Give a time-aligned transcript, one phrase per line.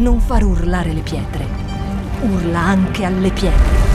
[0.00, 1.46] non far urlare le pietre.
[2.22, 3.88] Urla anche alle pietre.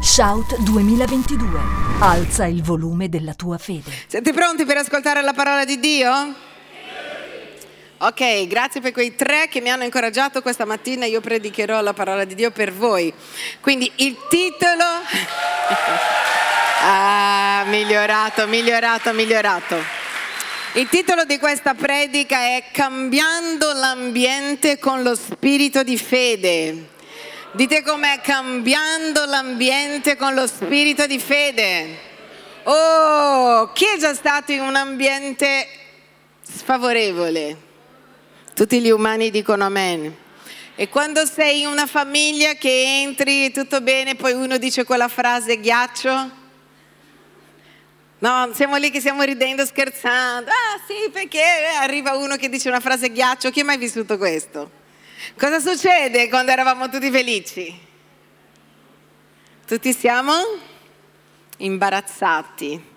[0.00, 1.46] Shout 2022.
[2.00, 3.90] Alza il volume della tua fede.
[4.06, 6.47] Siete pronti per ascoltare la parola di Dio?
[8.00, 11.04] Ok, grazie per quei tre che mi hanno incoraggiato questa mattina.
[11.04, 13.12] Io predicherò la parola di Dio per voi.
[13.60, 14.84] Quindi il titolo...
[16.82, 19.82] ah, migliorato, migliorato, migliorato.
[20.74, 26.90] Il titolo di questa predica è Cambiando l'ambiente con lo spirito di fede.
[27.50, 31.98] Dite com'è cambiando l'ambiente con lo spirito di fede.
[32.62, 35.66] Oh, chi è già stato in un ambiente
[36.48, 37.66] sfavorevole?
[38.58, 40.12] Tutti gli umani dicono amen.
[40.74, 45.60] E quando sei in una famiglia che entri tutto bene, poi uno dice quella frase
[45.60, 46.30] ghiaccio?
[48.18, 50.50] No, siamo lì che stiamo ridendo, scherzando.
[50.50, 51.40] Ah sì, perché
[51.78, 53.50] arriva uno che dice una frase ghiaccio.
[53.50, 54.68] Chi ha mai vissuto questo?
[55.38, 57.78] Cosa succede quando eravamo tutti felici?
[59.68, 60.32] Tutti siamo
[61.58, 62.87] imbarazzati.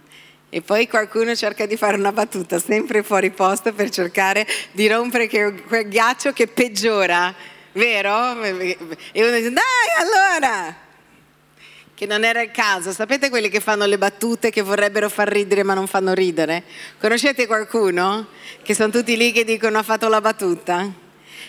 [0.53, 5.30] E poi qualcuno cerca di fare una battuta sempre fuori posto per cercare di rompere
[5.30, 7.33] quel ghiaccio che peggiora,
[7.71, 8.44] vero?
[8.44, 8.77] E
[9.13, 9.63] uno dice, dai
[9.97, 10.75] allora!
[11.95, 12.91] Che non era il caso.
[12.91, 16.63] Sapete quelli che fanno le battute che vorrebbero far ridere ma non fanno ridere?
[16.99, 18.27] Conoscete qualcuno?
[18.61, 20.91] Che sono tutti lì che dicono ha fatto la battuta?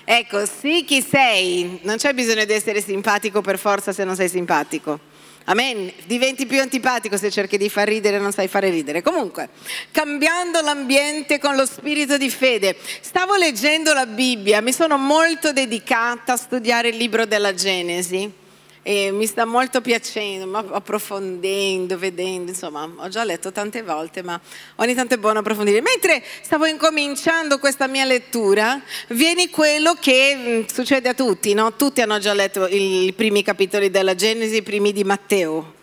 [0.05, 4.29] Ecco, sì chi sei, non c'è bisogno di essere simpatico per forza se non sei
[4.29, 5.11] simpatico.
[5.45, 5.93] Amen.
[6.07, 9.03] Diventi più antipatico se cerchi di far ridere e non sai fare ridere.
[9.03, 9.49] Comunque,
[9.91, 12.77] cambiando l'ambiente con lo spirito di fede.
[13.01, 18.41] Stavo leggendo la Bibbia, mi sono molto dedicata a studiare il libro della Genesi
[18.83, 24.41] e mi sta molto piacendo, approfondendo, vedendo, insomma, ho già letto tante volte, ma
[24.77, 25.81] ogni tanto è buono approfondire.
[25.81, 31.75] Mentre stavo incominciando questa mia lettura, viene quello che mm, succede a tutti, no?
[31.77, 35.81] Tutti hanno già letto i primi capitoli della Genesi, i primi di Matteo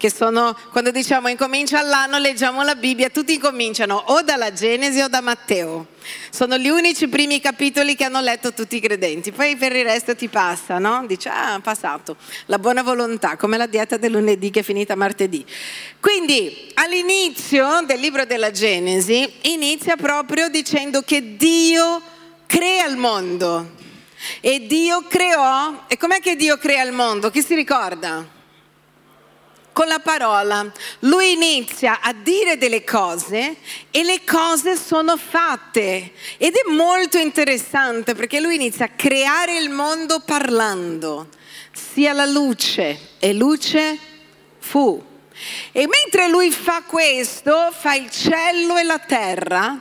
[0.00, 5.08] che sono, quando diciamo incomincia l'anno, leggiamo la Bibbia, tutti incominciano o dalla Genesi o
[5.08, 5.88] da Matteo.
[6.30, 10.16] Sono gli unici primi capitoli che hanno letto tutti i credenti, poi per il resto
[10.16, 11.04] ti passa, no?
[11.06, 12.16] Dice, ah, passato.
[12.46, 15.44] La buona volontà, come la dieta del lunedì che è finita martedì.
[16.00, 22.00] Quindi, all'inizio del libro della Genesi, inizia proprio dicendo che Dio
[22.46, 23.76] crea il mondo.
[24.40, 27.30] E Dio creò, e com'è che Dio crea il mondo?
[27.30, 28.38] Chi si ricorda?
[29.72, 30.70] Con la parola.
[31.00, 33.56] Lui inizia a dire delle cose
[33.90, 36.12] e le cose sono fatte.
[36.36, 41.28] Ed è molto interessante perché lui inizia a creare il mondo parlando.
[41.72, 43.98] Sia la luce e luce
[44.58, 45.08] fu.
[45.72, 49.80] E mentre lui fa questo, fa il cielo e la terra,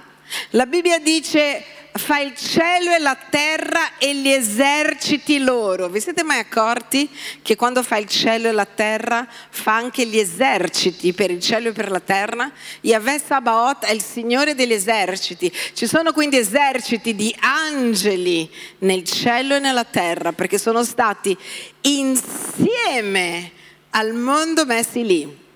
[0.52, 1.64] la Bibbia dice
[2.00, 5.90] fa il cielo e la terra e gli eserciti loro.
[5.90, 7.10] Vi siete mai accorti
[7.42, 11.70] che quando fa il cielo e la terra fa anche gli eserciti per il cielo
[11.70, 12.50] e per la terra?
[12.82, 15.52] Yahweh Sabaoth è il Signore degli eserciti.
[15.74, 18.50] Ci sono quindi eserciti di angeli
[18.80, 21.38] nel cielo e nella terra perché sono stati
[21.82, 23.52] insieme
[23.92, 25.48] al mondo messi lì.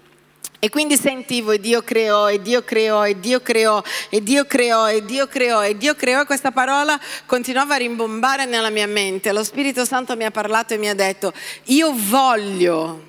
[0.64, 4.88] E quindi sentivo e Dio creò, e Dio creò, e Dio creò, e Dio creò,
[4.88, 9.34] e Dio creò, e Dio creò, e questa parola continuava a rimbombare nella mia mente.
[9.34, 11.34] Lo Spirito Santo mi ha parlato e mi ha detto,
[11.66, 13.04] io voglio,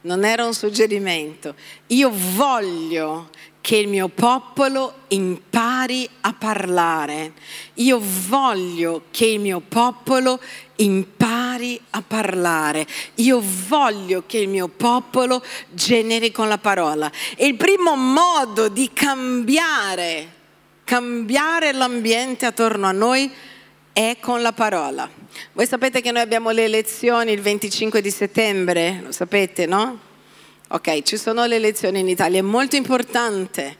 [0.00, 1.54] non era un suggerimento,
[1.86, 3.28] io voglio
[3.60, 7.34] che il mio popolo impari a parlare.
[7.74, 10.40] Io voglio che il mio popolo
[10.76, 11.19] impari
[11.90, 12.86] a parlare.
[13.16, 17.10] Io voglio che il mio popolo generi con la parola.
[17.36, 20.28] E il primo modo di cambiare,
[20.84, 23.30] cambiare l'ambiente attorno a noi
[23.92, 25.08] è con la parola.
[25.52, 30.08] Voi sapete che noi abbiamo le elezioni il 25 di settembre, lo sapete, no?
[30.68, 33.78] Ok, ci sono le elezioni in Italia, è molto importante.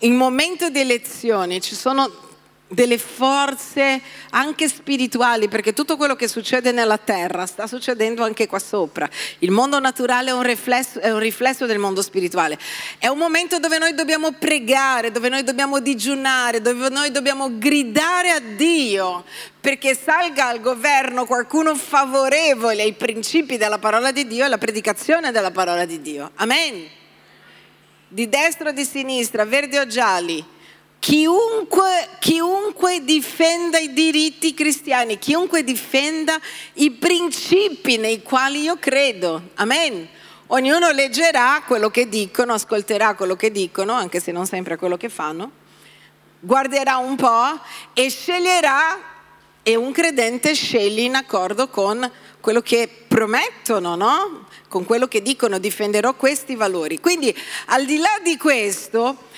[0.00, 2.28] In momento di elezioni ci sono
[2.70, 4.00] delle forze
[4.30, 9.08] anche spirituali, perché tutto quello che succede nella terra sta succedendo anche qua sopra.
[9.40, 12.58] Il mondo naturale è un, riflesso, è un riflesso del mondo spirituale.
[12.98, 18.30] È un momento dove noi dobbiamo pregare, dove noi dobbiamo digiunare, dove noi dobbiamo gridare
[18.30, 19.24] a Dio
[19.60, 25.32] perché salga al governo qualcuno favorevole ai principi della parola di Dio e alla predicazione
[25.32, 26.30] della parola di Dio.
[26.36, 26.88] Amen.
[28.08, 30.58] Di destra o di sinistra, verdi o gialli
[31.00, 36.38] Chiunque, chiunque, difenda i diritti cristiani, chiunque difenda
[36.74, 39.48] i principi nei quali io credo.
[39.54, 40.06] Amen.
[40.48, 45.08] Ognuno leggerà quello che dicono, ascolterà quello che dicono, anche se non sempre quello che
[45.08, 45.50] fanno,
[46.38, 47.58] guarderà un po'
[47.94, 49.10] e sceglierà,
[49.62, 52.10] e un credente sceglie in accordo con
[52.40, 54.46] quello che promettono, no?
[54.68, 56.98] Con quello che dicono, difenderò questi valori.
[57.00, 57.34] Quindi
[57.66, 59.28] al di là di questo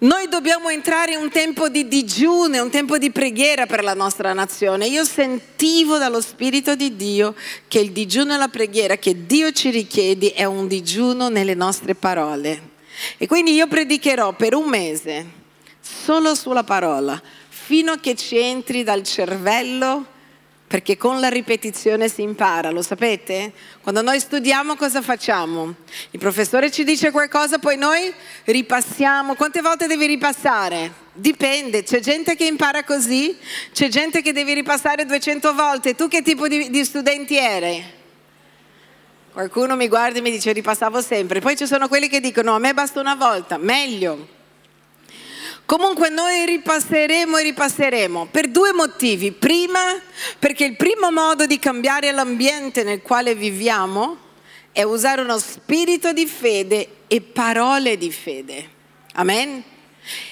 [0.00, 4.32] noi dobbiamo entrare in un tempo di digiuno, un tempo di preghiera per la nostra
[4.32, 4.86] nazione.
[4.86, 7.34] Io sentivo dallo Spirito di Dio
[7.68, 11.94] che il digiuno e la preghiera che Dio ci richiede è un digiuno nelle nostre
[11.94, 12.68] parole.
[13.18, 15.38] E quindi io predicherò per un mese
[15.80, 20.06] solo sulla parola, fino a che ci entri dal cervello
[20.70, 23.52] perché con la ripetizione si impara, lo sapete?
[23.82, 25.74] Quando noi studiamo cosa facciamo?
[26.12, 28.14] Il professore ci dice qualcosa, poi noi
[28.44, 29.34] ripassiamo.
[29.34, 30.92] Quante volte devi ripassare?
[31.12, 33.36] Dipende, c'è gente che impara così,
[33.72, 35.96] c'è gente che devi ripassare 200 volte.
[35.96, 37.84] Tu che tipo di, di studenti eri?
[39.32, 41.40] Qualcuno mi guarda e mi dice ripassavo sempre.
[41.40, 44.38] Poi ci sono quelli che dicono a me basta una volta, meglio.
[45.70, 49.30] Comunque noi ripasseremo e ripasseremo per due motivi.
[49.30, 50.02] Prima,
[50.36, 54.16] perché il primo modo di cambiare l'ambiente nel quale viviamo
[54.72, 58.68] è usare uno spirito di fede e parole di fede.
[59.12, 59.62] Amen?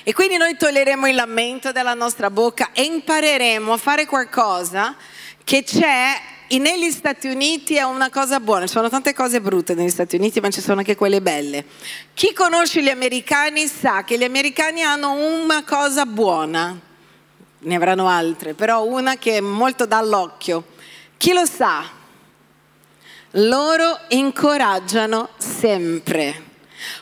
[0.02, 4.96] E quindi noi toglieremo il lamento dalla nostra bocca e impareremo a fare qualcosa
[5.44, 6.20] che c'è
[6.56, 10.40] negli Stati Uniti è una cosa buona, ci sono tante cose brutte negli Stati Uniti,
[10.40, 11.66] ma ci sono anche quelle belle.
[12.14, 16.80] Chi conosce gli americani sa che gli americani hanno una cosa buona,
[17.58, 20.64] ne avranno altre, però una che è molto dall'occhio.
[21.18, 21.84] Chi lo sa?
[23.32, 26.46] Loro incoraggiano sempre.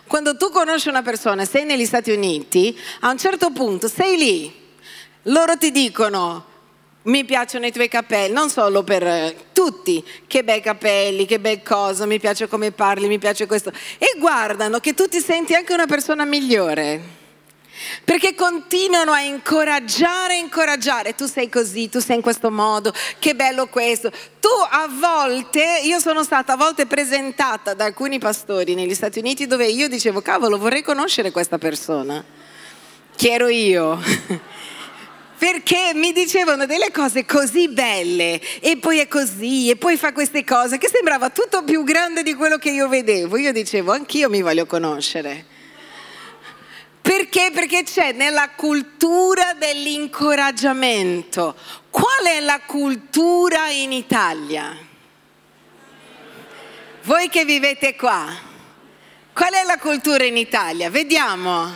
[0.08, 4.64] Quando tu conosci una persona, sei negli Stati Uniti, a un certo punto sei lì,
[5.22, 6.54] loro ti dicono
[7.06, 11.62] mi piacciono i tuoi capelli, non solo per eh, tutti, che bei capelli, che bel
[11.62, 13.70] coso, mi piace come parli, mi piace questo.
[13.99, 17.25] E guardano che tu ti senti anche una persona migliore.
[18.03, 23.67] Perché continuano a incoraggiare, incoraggiare, tu sei così, tu sei in questo modo, che bello
[23.67, 24.11] questo.
[24.41, 29.47] Tu a volte, io sono stata a volte presentata da alcuni pastori negli Stati Uniti
[29.47, 32.25] dove io dicevo, cavolo, vorrei conoscere questa persona,
[33.14, 34.00] che ero io.
[35.38, 40.44] perché mi dicevano delle cose così belle e poi è così e poi fa queste
[40.44, 43.37] cose che sembrava tutto più grande di quello che io vedevo.
[43.37, 45.55] Io dicevo, anch'io mi voglio conoscere.
[47.00, 47.50] Perché?
[47.53, 51.55] Perché c'è nella cultura dell'incoraggiamento.
[51.91, 54.77] Qual è la cultura in Italia?
[57.03, 58.27] Voi che vivete qua,
[59.33, 60.91] qual è la cultura in Italia?
[60.91, 61.73] Vediamo.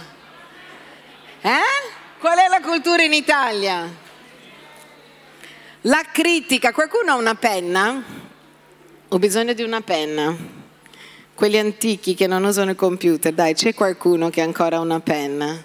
[1.43, 1.99] Eh?
[2.21, 3.89] Qual è la cultura in Italia?
[5.81, 6.71] La critica.
[6.71, 8.05] Qualcuno ha una penna?
[9.09, 10.37] Ho bisogno di una penna.
[11.35, 15.65] Quelli antichi che non usano il computer, dai, c'è qualcuno che ancora ha una penna?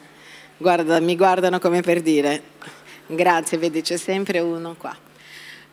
[0.56, 2.42] Guarda, mi guardano come per dire.
[3.08, 4.96] Grazie, vedi, c'è sempre uno qua.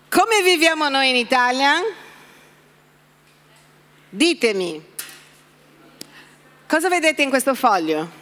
[0.09, 1.75] Come viviamo noi in Italia?
[4.09, 4.85] Ditemi.
[6.67, 8.22] Cosa vedete in questo foglio?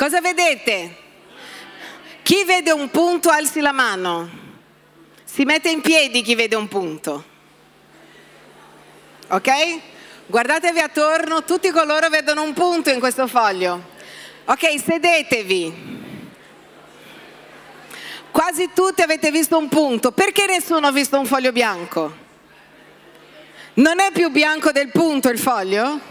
[0.00, 0.96] Cosa vedete?
[2.22, 4.30] Chi vede un punto alzi la mano.
[5.24, 7.22] Si mette in piedi chi vede un punto.
[9.28, 9.50] Ok?
[10.24, 13.88] Guardatevi attorno, tutti coloro vedono un punto in questo foglio.
[14.46, 15.74] Ok, sedetevi.
[18.30, 20.12] Quasi tutti avete visto un punto.
[20.12, 22.16] Perché nessuno ha visto un foglio bianco?
[23.74, 26.09] Non è più bianco del punto il foglio?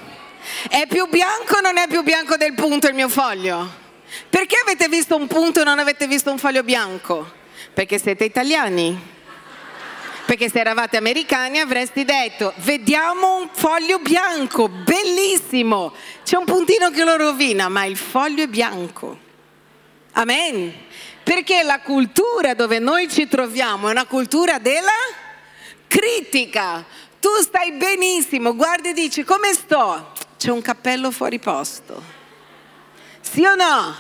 [0.70, 3.88] È più bianco o non è più bianco del punto il mio foglio?
[4.30, 7.32] Perché avete visto un punto e non avete visto un foglio bianco?
[7.74, 9.18] Perché siete italiani.
[10.26, 15.94] Perché se eravate americani avresti detto, vediamo un foglio bianco, bellissimo.
[16.24, 19.18] C'è un puntino che lo rovina, ma il foglio è bianco.
[20.12, 20.72] Amen.
[21.24, 24.92] Perché la cultura dove noi ci troviamo è una cultura della
[25.88, 26.86] critica.
[27.20, 30.12] Tu stai benissimo, guardi e dici, come sto?
[30.40, 32.02] C'è un cappello fuori posto.
[33.20, 33.94] Sì o no?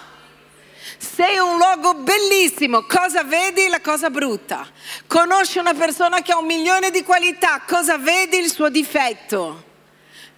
[0.98, 3.67] Sei un luogo bellissimo, cosa vedi?
[3.67, 4.65] La cosa brutta.
[5.05, 8.38] Conosci una persona che ha un milione di qualità, cosa vedi?
[8.38, 9.65] Il suo difetto.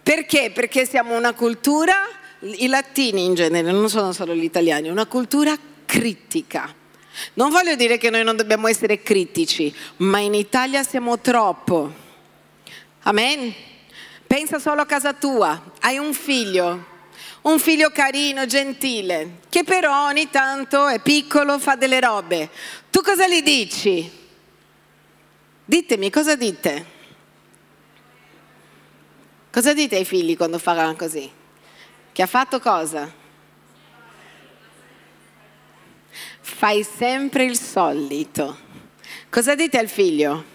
[0.01, 0.50] Perché?
[0.50, 1.93] Perché siamo una cultura,
[2.39, 5.55] i latini in genere, non sono solo gli italiani, una cultura
[5.86, 6.74] critica.
[7.34, 11.93] Non voglio dire che noi non dobbiamo essere critici, ma in Italia siamo troppo.
[13.03, 13.53] Amen?
[14.32, 16.86] Pensa solo a casa tua, hai un figlio,
[17.42, 22.50] un figlio carino, gentile, che però ogni tanto è piccolo, fa delle robe.
[22.90, 24.10] Tu cosa gli dici?
[25.66, 26.86] Ditemi, cosa dite?
[29.52, 31.30] Cosa dite ai figli quando fanno così?
[32.14, 33.12] Che ha fatto cosa?
[36.40, 38.58] Fai sempre il solito.
[39.30, 40.50] Cosa dite al figlio?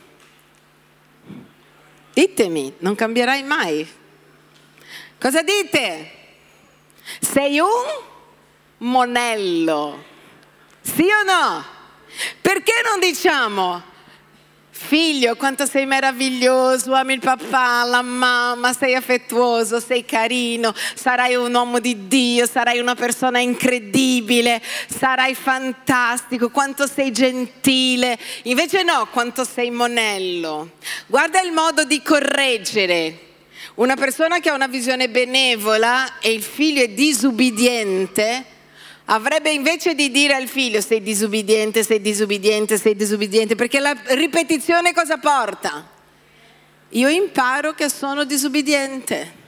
[2.16, 3.86] Ditemi, non cambierai mai.
[5.20, 6.10] Cosa dite?
[7.20, 7.84] Sei un
[8.78, 10.02] monello.
[10.80, 11.62] Sì o no?
[12.40, 13.82] Perché non diciamo,
[14.76, 21.52] figlio, quanto sei meraviglioso, ami il papà, la mamma, sei affettuoso, sei carino, sarai un
[21.52, 28.18] uomo di Dio, sarai una persona incredibile, sarai fantastico, quanto sei gentile.
[28.44, 30.72] Invece no, quanto sei monello.
[31.06, 33.20] Guarda il modo di correggere
[33.76, 38.44] una persona che ha una visione benevola e il figlio è disubbidiente,
[39.06, 44.92] avrebbe invece di dire al figlio sei disubbidiente, sei disubbidiente, sei disubbidiente, perché la ripetizione
[44.92, 45.88] cosa porta?
[46.90, 49.44] Io imparo che sono disubbidiente.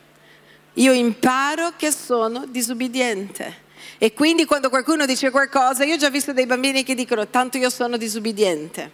[0.75, 3.67] Io imparo che sono disubbidiente.
[3.99, 7.59] E quindi quando qualcuno dice qualcosa, io ho già visto dei bambini che dicono tanto
[7.59, 8.91] io sono disubbidiente.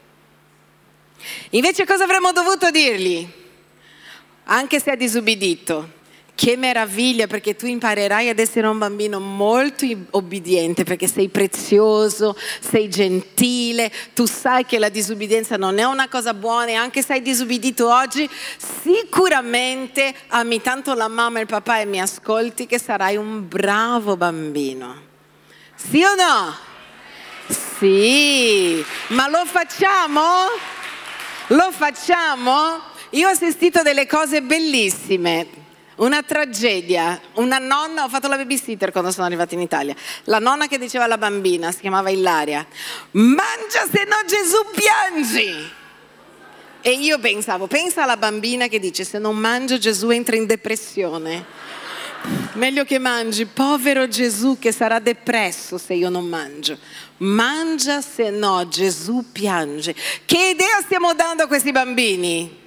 [1.50, 3.42] Invece cosa avremmo dovuto dirgli?
[4.44, 6.02] anche se è disubbidito.
[6.36, 12.88] Che meraviglia perché tu imparerai ad essere un bambino molto obbediente perché sei prezioso, sei
[12.88, 17.22] gentile, tu sai che la disubbidienza non è una cosa buona e anche se hai
[17.22, 18.28] disubbidito oggi,
[18.82, 24.16] sicuramente ami tanto la mamma e il papà e mi ascolti che sarai un bravo
[24.16, 25.02] bambino.
[25.76, 26.56] Sì o no?
[27.78, 30.22] Sì, ma lo facciamo?
[31.48, 32.80] Lo facciamo?
[33.10, 35.46] Io ho assistito a delle cose bellissime,
[35.96, 37.20] una tragedia.
[37.34, 39.94] Una nonna, ho fatto la babysitter quando sono arrivata in Italia.
[40.24, 42.66] La nonna che diceva alla bambina, si chiamava Ilaria,
[43.12, 45.82] mangia se no Gesù piangi.
[46.86, 51.44] E io pensavo, pensa alla bambina che dice se non mangio Gesù entra in depressione.
[52.54, 56.78] Meglio che mangi, povero Gesù che sarà depresso se io non mangio.
[57.18, 59.94] Mangia se no Gesù piange.
[60.24, 62.63] Che idea stiamo dando a questi bambini?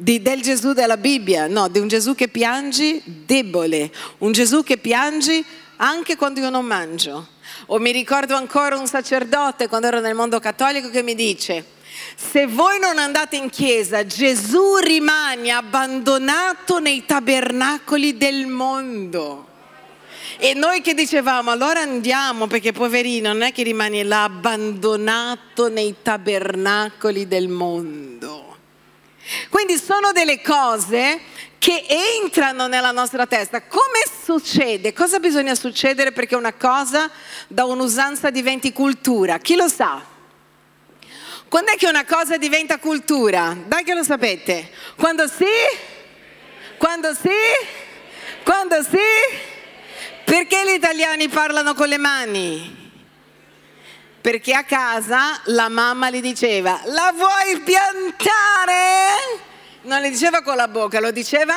[0.00, 4.78] Di, del Gesù della Bibbia, no, di un Gesù che piangi debole, un Gesù che
[4.78, 5.44] piangi
[5.76, 7.38] anche quando io non mangio.
[7.66, 11.64] O mi ricordo ancora un sacerdote quando ero nel mondo cattolico che mi dice,
[12.16, 19.48] se voi non andate in chiesa, Gesù rimane abbandonato nei tabernacoli del mondo.
[20.38, 25.96] E noi che dicevamo, allora andiamo perché poverino non è che rimane là abbandonato nei
[26.00, 28.49] tabernacoli del mondo.
[29.48, 31.20] Quindi sono delle cose
[31.58, 31.84] che
[32.22, 33.62] entrano nella nostra testa.
[33.62, 34.92] Come succede?
[34.92, 37.10] Cosa bisogna succedere perché una cosa
[37.46, 39.38] da un'usanza diventi cultura?
[39.38, 40.02] Chi lo sa?
[41.48, 43.56] Quando è che una cosa diventa cultura?
[43.66, 44.70] Dai che lo sapete.
[44.96, 45.44] Quando sì?
[46.78, 47.28] Quando sì?
[48.42, 48.98] Quando sì?
[50.24, 52.79] Perché gli italiani parlano con le mani?
[54.20, 59.48] Perché a casa la mamma gli diceva la vuoi piantare?
[59.82, 61.54] Non le diceva con la bocca, lo diceva?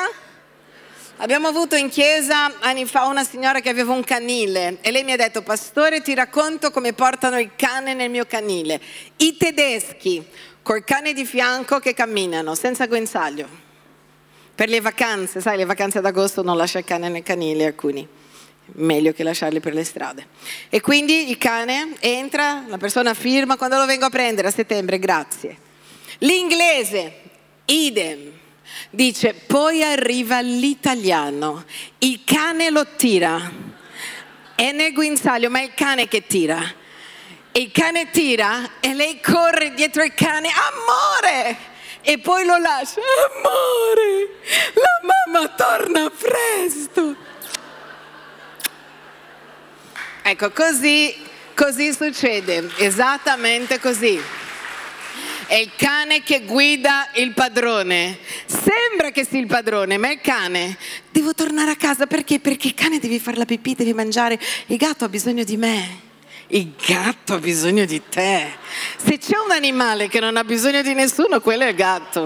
[1.18, 5.12] Abbiamo avuto in chiesa anni fa una signora che aveva un canile e lei mi
[5.12, 8.80] ha detto pastore ti racconto come portano il cane nel mio canile.
[9.18, 10.26] I tedeschi
[10.62, 13.48] col cane di fianco che camminano senza guinzaglio.
[14.56, 18.08] Per le vacanze, sai le vacanze d'agosto non lascia il cane nel canile alcuni
[18.76, 20.28] meglio che lasciarli per le strade.
[20.70, 25.00] E quindi il cane entra, la persona firma, quando lo vengo a prendere a settembre,
[25.00, 25.58] grazie.
[26.20, 27.22] L'inglese,
[27.66, 28.32] idem,
[28.90, 31.66] dice, poi arriva l'italiano,
[32.00, 33.52] il cane lo tira,
[34.56, 36.82] è nel guinzaglio, ma è il cane che tira.
[37.56, 41.72] il cane tira e lei corre dietro il cane, amore!
[42.02, 43.00] E poi lo lascia,
[43.36, 44.30] amore,
[44.74, 47.16] la mamma torna presto.
[50.26, 51.14] Ecco, così,
[51.54, 54.18] così succede, esattamente così.
[55.46, 58.18] È il cane che guida il padrone.
[58.46, 60.78] Sembra che sia il padrone, ma è il cane.
[61.12, 62.40] Devo tornare a casa perché?
[62.40, 64.40] Perché il cane deve fare la pipì, deve mangiare.
[64.68, 66.00] Il gatto ha bisogno di me.
[66.48, 68.50] Il gatto ha bisogno di te.
[68.96, 72.22] Se c'è un animale che non ha bisogno di nessuno, quello è il gatto.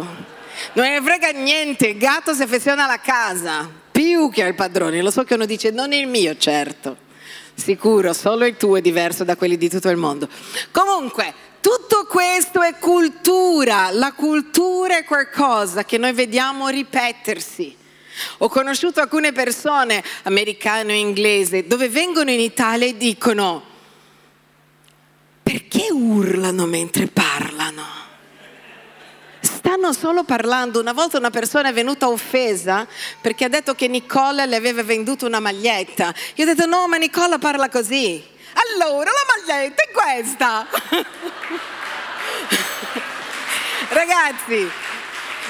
[0.73, 5.01] Non ne frega niente, il gatto si affeziona alla casa, più che al padrone.
[5.01, 7.05] Lo so che uno dice, non il mio, certo.
[7.57, 10.29] Sicuro, solo il tuo è diverso da quelli di tutto il mondo.
[10.71, 13.89] Comunque, tutto questo è cultura.
[13.91, 17.75] La cultura è qualcosa che noi vediamo ripetersi.
[18.37, 23.63] Ho conosciuto alcune persone, americane o inglesi, dove vengono in Italia e dicono,
[25.43, 28.06] perché urlano mentre parlano?
[29.67, 30.79] Stanno solo parlando.
[30.79, 32.87] Una volta una persona è venuta offesa
[33.19, 36.13] perché ha detto che Nicola le aveva venduto una maglietta.
[36.35, 38.25] Io ho detto no, ma Nicola parla così.
[38.53, 40.65] Allora la maglietta è questa.
[43.89, 44.71] Ragazzi,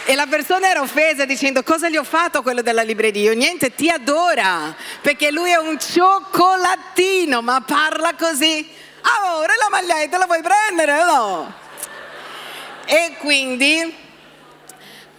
[0.05, 3.35] e la persona era offesa dicendo cosa gli ho fatto a quello della libreria?
[3.35, 8.67] Niente, ti adora perché lui è un cioccolatino, ma parla così.
[9.01, 11.53] Ah, ora la maglietta la vuoi prendere o no?
[12.85, 14.05] E quindi,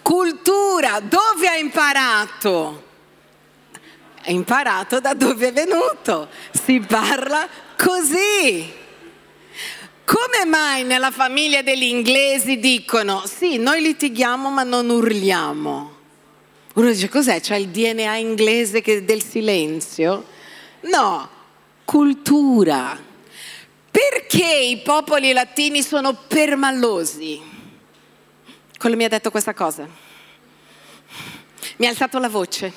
[0.08, 2.84] cultura, dove ha imparato?
[4.24, 6.30] Ha imparato da dove è venuto.
[6.50, 7.46] Si parla
[7.76, 8.72] così.
[10.06, 15.96] Come mai nella famiglia degli inglesi dicono sì, noi litighiamo ma non urliamo?
[16.72, 17.42] Uno dice cos'è?
[17.42, 20.24] C'è il DNA inglese del silenzio?
[20.84, 21.28] No,
[21.84, 22.98] cultura.
[23.90, 27.56] Perché i popoli latini sono permalosi?
[28.78, 29.86] Quello mi ha detto questa cosa.
[31.76, 32.72] Mi ha alzato la voce.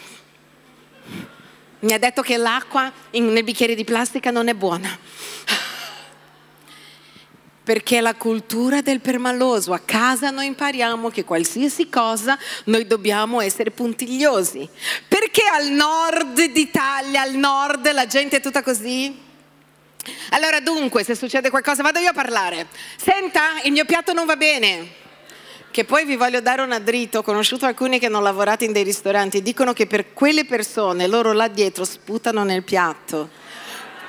[1.79, 4.97] Mi ha detto che l'acqua nel bicchiere di plastica non è buona
[7.71, 9.71] perché la cultura del permaloso.
[9.71, 14.67] A casa noi impariamo che qualsiasi cosa noi dobbiamo essere puntigliosi.
[15.07, 19.17] Perché al nord d'Italia, al nord, la gente è tutta così?
[20.31, 22.67] Allora dunque, se succede qualcosa, vado io a parlare.
[22.97, 24.99] Senta, il mio piatto non va bene.
[25.71, 28.83] Che poi vi voglio dare una dritta, ho conosciuto alcuni che hanno lavorato in dei
[28.83, 33.29] ristoranti dicono che per quelle persone loro là dietro sputano nel piatto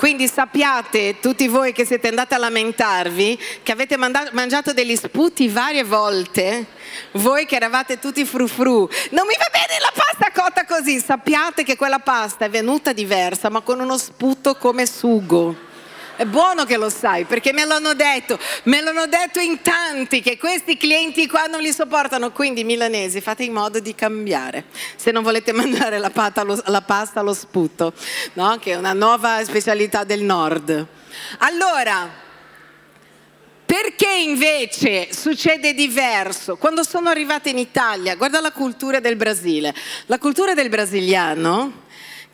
[0.03, 5.47] quindi sappiate, tutti voi che siete andati a lamentarvi, che avete mandato, mangiato degli sputi
[5.47, 6.67] varie volte,
[7.13, 11.77] voi che eravate tutti frufru, non mi va bene la pasta cotta così, sappiate che
[11.77, 15.71] quella pasta è venuta diversa, ma con uno sputo come sugo.
[16.15, 20.37] È buono che lo sai perché me l'hanno detto, me l'hanno detto in tanti che
[20.37, 24.65] questi clienti qua non li sopportano, quindi milanesi fate in modo di cambiare.
[24.97, 26.13] Se non volete mangiare la,
[26.67, 27.95] la pasta allo sputo,
[28.35, 28.59] no?
[28.59, 30.87] che è una nuova specialità del nord.
[31.39, 32.09] Allora,
[33.65, 36.57] perché invece succede diverso?
[36.57, 39.75] Quando sono arrivata in Italia, guarda la cultura del Brasile.
[40.07, 41.85] La cultura del brasiliano,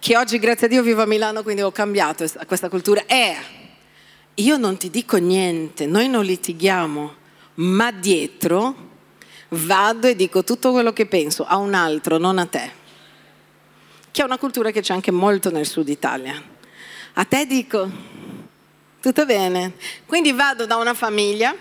[0.00, 3.36] che oggi grazie a Dio vivo a Milano, quindi ho cambiato questa cultura, è
[4.38, 7.14] io non ti dico niente, noi non litighiamo,
[7.55, 8.87] ma dietro
[9.51, 12.72] vado e dico tutto quello che penso a un altro, non a te.
[14.11, 16.40] Che è una cultura che c'è anche molto nel sud Italia.
[17.14, 17.90] A te dico,
[19.01, 19.74] tutto bene.
[20.07, 21.55] Quindi vado da una famiglia,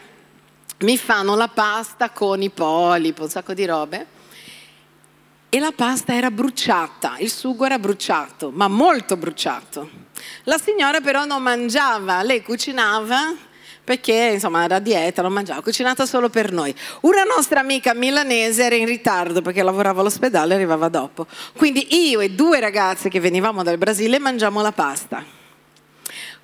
[0.80, 4.06] mi fanno la pasta con i polipi, un sacco di robe,
[5.50, 10.06] e la pasta era bruciata, il sugo era bruciato, ma molto bruciato.
[10.44, 13.36] La signora però non mangiava, lei cucinava
[13.88, 16.76] perché insomma era dieta, non mangiava, cucinata solo per noi.
[17.04, 21.26] Una nostra amica milanese era in ritardo perché lavorava all'ospedale e arrivava dopo.
[21.56, 25.24] Quindi io e due ragazze che venivamo dal Brasile mangiamo la pasta.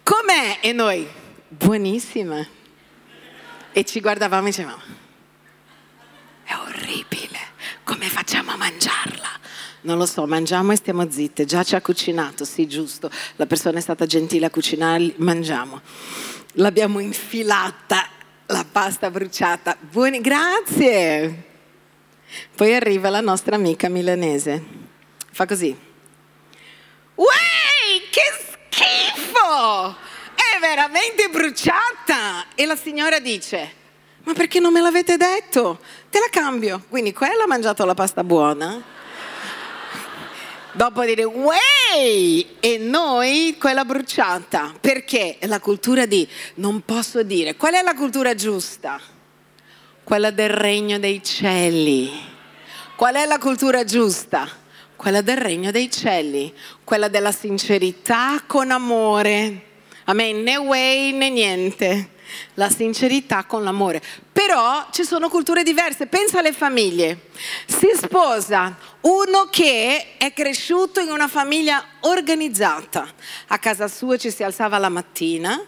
[0.03, 0.59] Com'è?
[0.61, 1.05] E noi,
[1.49, 2.47] buonissima.
[3.73, 4.81] E ci guardavamo e dicevamo,
[6.45, 7.39] è orribile,
[7.83, 9.12] come facciamo a mangiarla?
[9.83, 11.43] Non lo so, mangiamo e stiamo zitte.
[11.43, 13.11] Già ci ha cucinato, sì, giusto.
[13.35, 15.81] La persona è stata gentile a cucinare, mangiamo.
[16.53, 18.07] L'abbiamo infilata,
[18.45, 19.75] la pasta bruciata.
[19.77, 21.51] Buoni, grazie.
[22.55, 24.63] Poi arriva la nostra amica milanese.
[25.31, 25.77] Fa così.
[27.15, 27.27] Uè,
[28.09, 28.21] che
[28.69, 29.97] schifo!
[30.33, 32.55] È veramente bruciata!
[32.55, 33.73] E la signora dice,
[34.23, 35.81] ma perché non me l'avete detto?
[36.09, 36.85] Te la cambio.
[36.87, 38.92] Quindi quella ha mangiato la pasta buona
[40.73, 44.73] dopo dire wey e noi quella bruciata.
[44.79, 45.37] Perché?
[45.39, 47.55] È la cultura di non posso dire.
[47.55, 48.99] Qual è la cultura giusta?
[50.03, 52.11] Quella del regno dei cieli.
[52.95, 54.47] Qual è la cultura giusta?
[54.95, 56.53] Quella del regno dei cieli.
[56.83, 59.71] Quella della sincerità con amore.
[60.05, 62.12] Amen né way né niente
[62.55, 64.01] la sincerità con l'amore.
[64.31, 67.29] Però ci sono culture diverse, pensa alle famiglie.
[67.65, 73.07] Si sposa uno che è cresciuto in una famiglia organizzata.
[73.47, 75.59] A casa sua ci si alzava la mattina,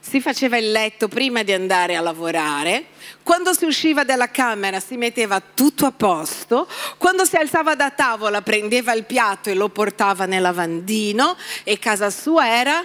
[0.00, 2.86] si faceva il letto prima di andare a lavorare,
[3.22, 8.42] quando si usciva dalla camera si metteva tutto a posto, quando si alzava da tavola
[8.42, 12.84] prendeva il piatto e lo portava nel lavandino e casa sua era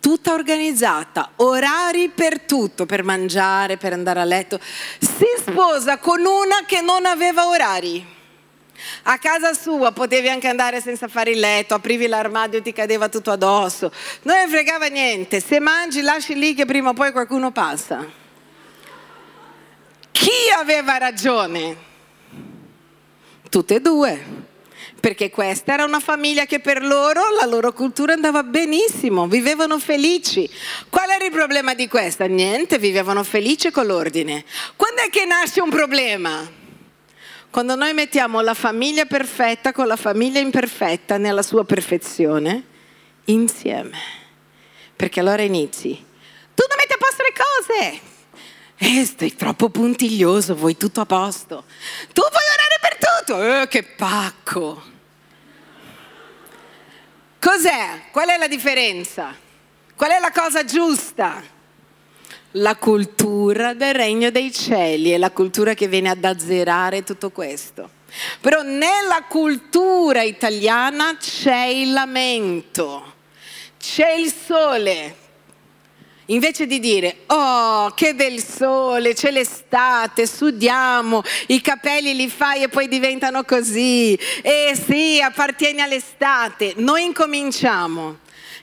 [0.00, 4.58] tutta organizzata, orari per tutto, per mangiare, per andare a letto.
[4.98, 8.16] Si sposa con una che non aveva orari.
[9.04, 13.08] A casa sua potevi anche andare senza fare il letto, aprivi l'armadio e ti cadeva
[13.08, 13.92] tutto addosso.
[14.22, 15.40] Non ne fregava niente.
[15.40, 18.06] Se mangi lasci lì che prima o poi qualcuno passa.
[20.12, 21.76] Chi aveva ragione?
[23.48, 24.46] Tutte e due
[25.00, 30.48] perché questa era una famiglia che per loro la loro cultura andava benissimo, vivevano felici.
[30.88, 32.26] Qual era il problema di questa?
[32.26, 34.44] Niente, vivevano felici con l'ordine.
[34.76, 36.56] Quando è che nasce un problema?
[37.50, 42.64] Quando noi mettiamo la famiglia perfetta con la famiglia imperfetta nella sua perfezione
[43.26, 43.98] insieme.
[44.94, 45.90] Perché allora inizi.
[46.54, 48.00] Tu non metti a posto le cose.
[48.80, 51.64] Eh, stai troppo puntiglioso, vuoi tutto a posto.
[52.12, 52.77] Tu vuoi orare
[53.28, 53.60] per tutto.
[53.60, 54.82] Eh, che pacco.
[57.38, 58.02] Cos'è?
[58.10, 59.34] Qual è la differenza?
[59.94, 61.42] Qual è la cosa giusta?
[62.52, 67.96] La cultura del regno dei cieli è la cultura che viene ad azzerare tutto questo.
[68.40, 73.14] Però nella cultura italiana c'è il lamento,
[73.78, 75.14] c'è il sole,
[76.30, 82.68] Invece di dire, oh, che bel sole, c'è l'estate, sudiamo, i capelli li fai e
[82.68, 84.12] poi diventano così.
[84.42, 86.74] E sì, appartieni all'estate.
[86.76, 88.18] Noi incominciamo.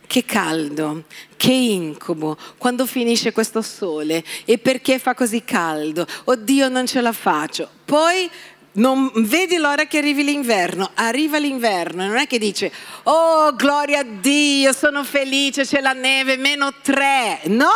[0.07, 6.05] Che caldo, che incubo, quando finisce questo sole e perché fa così caldo?
[6.25, 7.67] Oddio, non ce la faccio.
[7.83, 8.29] Poi
[8.75, 12.71] non vedi l'ora che arrivi l'inverno, arriva l'inverno, non è che dice,
[13.03, 17.69] oh gloria a Dio, sono felice, c'è la neve, meno tre, no?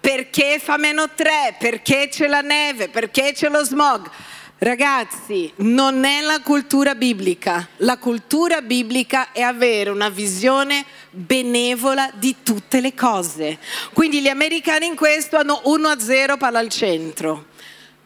[0.00, 1.56] Perché fa meno tre?
[1.58, 2.88] Perché c'è la neve?
[2.88, 4.08] Perché c'è lo smog?
[4.60, 7.68] Ragazzi, non è la cultura biblica.
[7.78, 13.58] La cultura biblica è avere una visione benevola di tutte le cose.
[13.92, 17.56] Quindi gli americani in questo hanno 1 a 0 palla al centro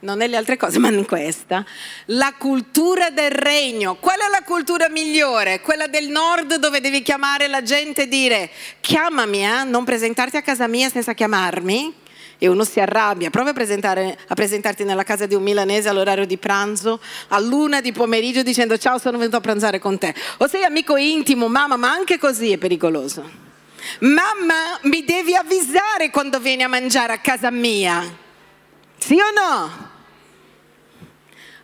[0.03, 1.65] non nelle altre cose, ma in questa,
[2.07, 3.97] la cultura del regno.
[3.97, 5.61] Qual è la cultura migliore?
[5.61, 9.65] Quella del nord dove devi chiamare la gente e dire chiamami, eh?
[9.65, 12.01] non presentarti a casa mia senza chiamarmi.
[12.39, 16.37] E uno si arrabbia, prova a, a presentarti nella casa di un milanese all'orario di
[16.39, 20.13] pranzo, a luna di pomeriggio dicendo ciao sono venuto a pranzare con te.
[20.39, 23.31] O sei amico intimo, mamma, ma anche così è pericoloso.
[24.01, 28.03] Mamma, mi devi avvisare quando vieni a mangiare a casa mia.
[28.99, 29.92] Sì o no?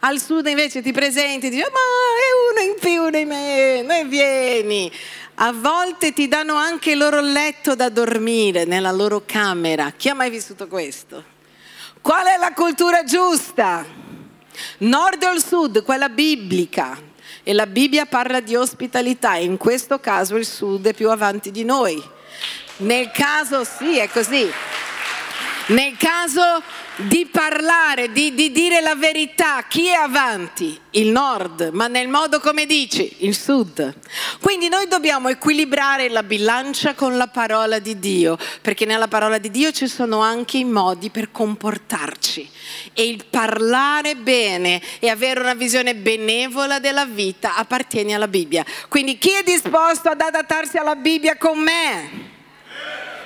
[0.01, 4.05] Al sud invece ti presenti e dici, ma è uno in più di me, e
[4.05, 4.93] vieni.
[5.37, 9.93] A volte ti danno anche il loro letto da dormire nella loro camera.
[9.97, 11.25] Chi ha mai vissuto questo?
[12.01, 13.85] Qual è la cultura giusta?
[14.79, 17.07] Nord o sud, quella biblica.
[17.43, 21.65] E la Bibbia parla di ospitalità, in questo caso il sud è più avanti di
[21.65, 22.03] noi.
[22.79, 24.49] Nel caso sì, è così.
[25.69, 26.63] Nel caso
[26.99, 30.79] di parlare, di, di, dire la verità, chi è avanti?
[30.93, 33.95] Il nord, ma nel modo come dici, il sud.
[34.41, 39.51] Quindi noi dobbiamo equilibrare la bilancia con la parola di Dio, perché nella parola di
[39.51, 42.51] Dio ci sono anche i modi per comportarci.
[42.93, 48.65] E il parlare bene e avere una visione benevola della vita appartiene alla Bibbia.
[48.89, 52.11] Quindi chi è disposto ad adattarsi alla Bibbia con me?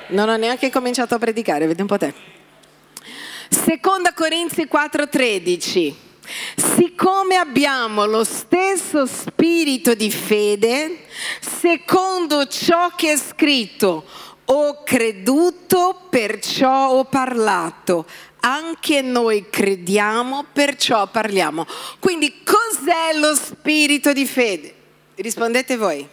[0.08, 2.40] Non ho neanche cominciato a predicare, vedi un po' te.
[3.52, 5.94] Seconda Corinzi 4:13.
[6.56, 11.04] Siccome abbiamo lo stesso spirito di fede,
[11.38, 14.06] secondo ciò che è scritto,
[14.46, 18.06] ho creduto, perciò ho parlato.
[18.40, 21.66] Anche noi crediamo, perciò parliamo.
[21.98, 24.74] Quindi cos'è lo spirito di fede?
[25.16, 26.08] Rispondete voi.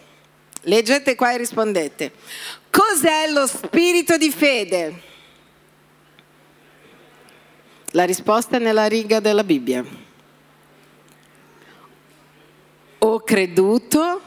[0.63, 2.11] Leggete qua e rispondete.
[2.69, 5.07] Cos'è lo spirito di fede?
[7.91, 9.83] La risposta è nella riga della Bibbia.
[12.99, 14.21] Ho creduto,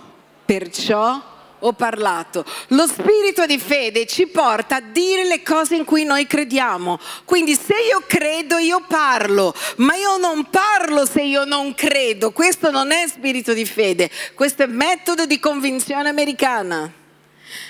[0.45, 1.31] perciò
[1.65, 2.45] ho parlato.
[2.69, 6.99] Lo spirito di fede ci porta a dire le cose in cui noi crediamo.
[7.25, 12.33] Quindi se io credo, io parlo, ma io non parlo se io non credo.
[12.33, 16.93] Questo non è spirito di fede, questo è metodo di convinzione americana.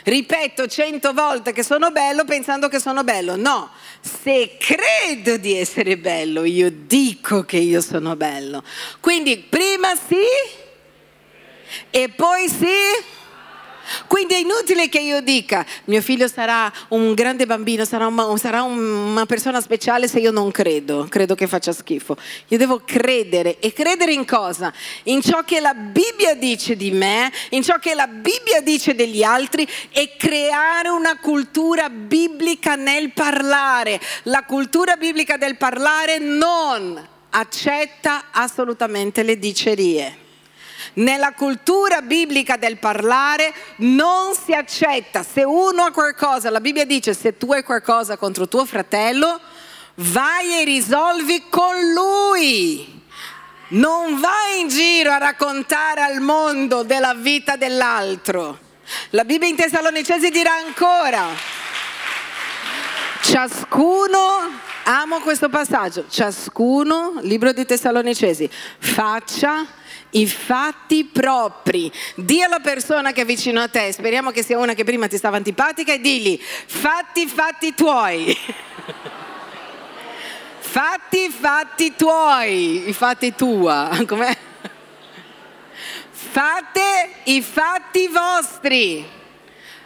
[0.05, 3.37] Ripeto cento volte che sono bello pensando che sono bello.
[3.37, 8.63] No, se credo di essere bello, io dico che io sono bello.
[9.01, 10.61] Quindi prima sì
[11.91, 12.67] e poi sì
[14.07, 18.63] quindi è inutile che io dica, mio figlio sarà un grande bambino, sarà una, sarà
[18.63, 22.17] una persona speciale se io non credo, credo che faccia schifo.
[22.49, 24.73] Io devo credere e credere in cosa?
[25.05, 29.23] In ciò che la Bibbia dice di me, in ciò che la Bibbia dice degli
[29.23, 34.01] altri e creare una cultura biblica nel parlare.
[34.25, 40.22] La cultura biblica del parlare non accetta assolutamente le dicerie.
[40.95, 45.23] Nella cultura biblica del parlare non si accetta.
[45.23, 49.41] Se uno ha qualcosa, la Bibbia dice se tu hai qualcosa contro tuo fratello,
[49.95, 53.01] vai e risolvi con lui.
[53.69, 58.59] Non vai in giro a raccontare al mondo della vita dell'altro.
[59.11, 61.29] La Bibbia in Tessalonicesi dirà ancora,
[63.23, 64.19] ciascuno,
[64.85, 69.65] amo questo passaggio, ciascuno, libro di Tessalonicesi, faccia
[70.13, 71.93] i fatti propri.
[72.17, 75.17] Dì alla persona che è vicino a te, speriamo che sia una che prima ti
[75.17, 78.37] stava antipatica, e digli, fatti fatti tuoi.
[80.59, 84.37] fatti fatti tuoi, i fatti tua, com'è?
[86.11, 89.07] Fate i fatti vostri.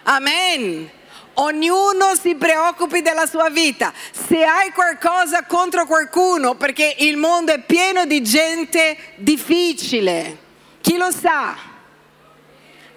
[0.04, 0.95] Amen.
[1.38, 3.92] Ognuno si preoccupi della sua vita.
[4.10, 10.38] Se hai qualcosa contro qualcuno, perché il mondo è pieno di gente difficile,
[10.80, 11.74] chi lo sa?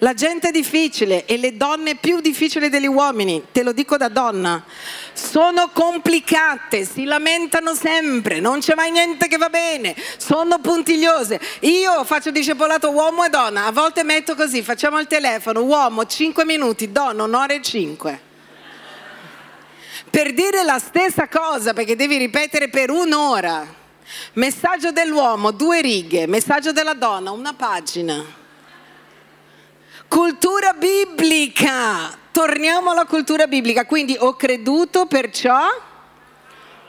[0.01, 4.63] La gente difficile e le donne più difficili degli uomini, te lo dico da donna,
[5.11, 11.41] sono complicate, si lamentano sempre, non c'è mai niente che va bene, sono puntigliose.
[11.61, 16.45] Io faccio discepolato uomo e donna, a volte metto così, facciamo il telefono, uomo 5
[16.45, 18.27] minuti, donna un'ora e 5
[20.19, 23.65] per dire la stessa cosa perché devi ripetere per un'ora.
[24.33, 28.21] Messaggio dell'uomo, due righe, messaggio della donna, una pagina.
[30.09, 35.57] Cultura biblica, torniamo alla cultura biblica, quindi ho creduto perciò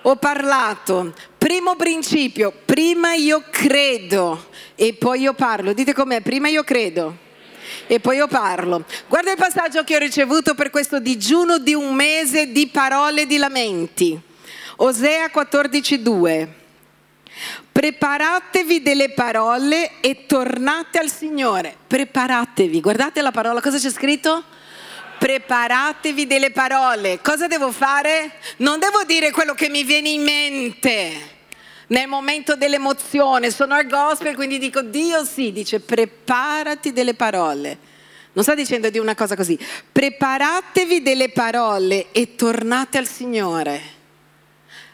[0.02, 1.14] ho parlato.
[1.38, 5.72] Primo principio, prima io credo e poi io parlo.
[5.72, 7.28] Dite com'è, prima io credo
[7.90, 8.84] e poi io parlo.
[9.08, 13.36] Guarda il passaggio che ho ricevuto per questo digiuno di un mese di parole di
[13.36, 14.16] lamenti.
[14.76, 16.48] Osea 14:2.
[17.72, 21.74] Preparatevi delle parole e tornate al Signore.
[21.84, 22.80] Preparatevi.
[22.80, 24.44] Guardate la parola, cosa c'è scritto?
[25.18, 27.18] Preparatevi delle parole.
[27.20, 28.34] Cosa devo fare?
[28.58, 31.38] Non devo dire quello che mi viene in mente
[31.90, 33.50] nel momento dell'emozione.
[33.50, 37.78] Sono al gospel, quindi dico Dio sì, dice preparati delle parole.
[38.32, 39.58] Non sta dicendo di una cosa così.
[39.90, 43.98] Preparatevi delle parole e tornate al Signore.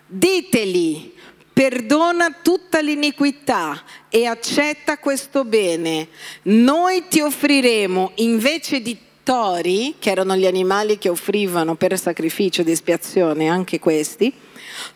[0.07, 1.15] Diteli,
[1.53, 6.09] perdona tutta l'iniquità e accetta questo bene.
[6.43, 12.71] Noi ti offriremo invece di tori, che erano gli animali che offrivano per sacrificio di
[12.71, 14.33] espiazione, anche questi,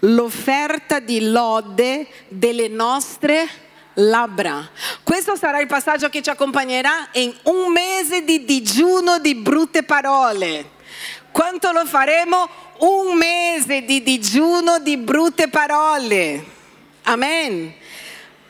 [0.01, 3.49] l'offerta di lode delle nostre
[3.95, 4.69] labbra.
[5.03, 10.79] Questo sarà il passaggio che ci accompagnerà in un mese di digiuno di brutte parole.
[11.31, 12.69] Quanto lo faremo?
[12.81, 16.45] un mese di digiuno di brutte parole.
[17.03, 17.75] Amen.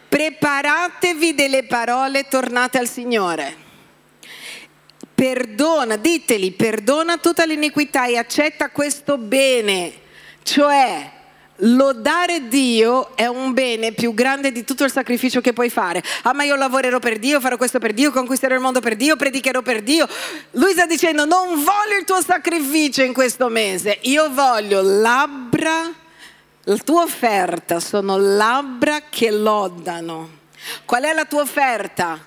[0.09, 3.69] Preparatevi delle parole, tornate al Signore.
[5.15, 9.93] Perdona, diteli, perdona tutta l'iniquità e accetta questo bene,
[10.43, 11.11] cioè
[11.63, 16.03] Lodare Dio è un bene più grande di tutto il sacrificio che puoi fare.
[16.23, 19.17] Ah, ma io lavorerò per Dio, farò questo per Dio, conquisterò il mondo per Dio,
[19.17, 20.09] predicherò per Dio.
[20.53, 25.93] Lui sta dicendo: Non voglio il tuo sacrificio in questo mese, io voglio labbra.
[26.65, 30.39] La tua offerta sono labbra che lodano.
[30.85, 32.19] Qual è la tua offerta?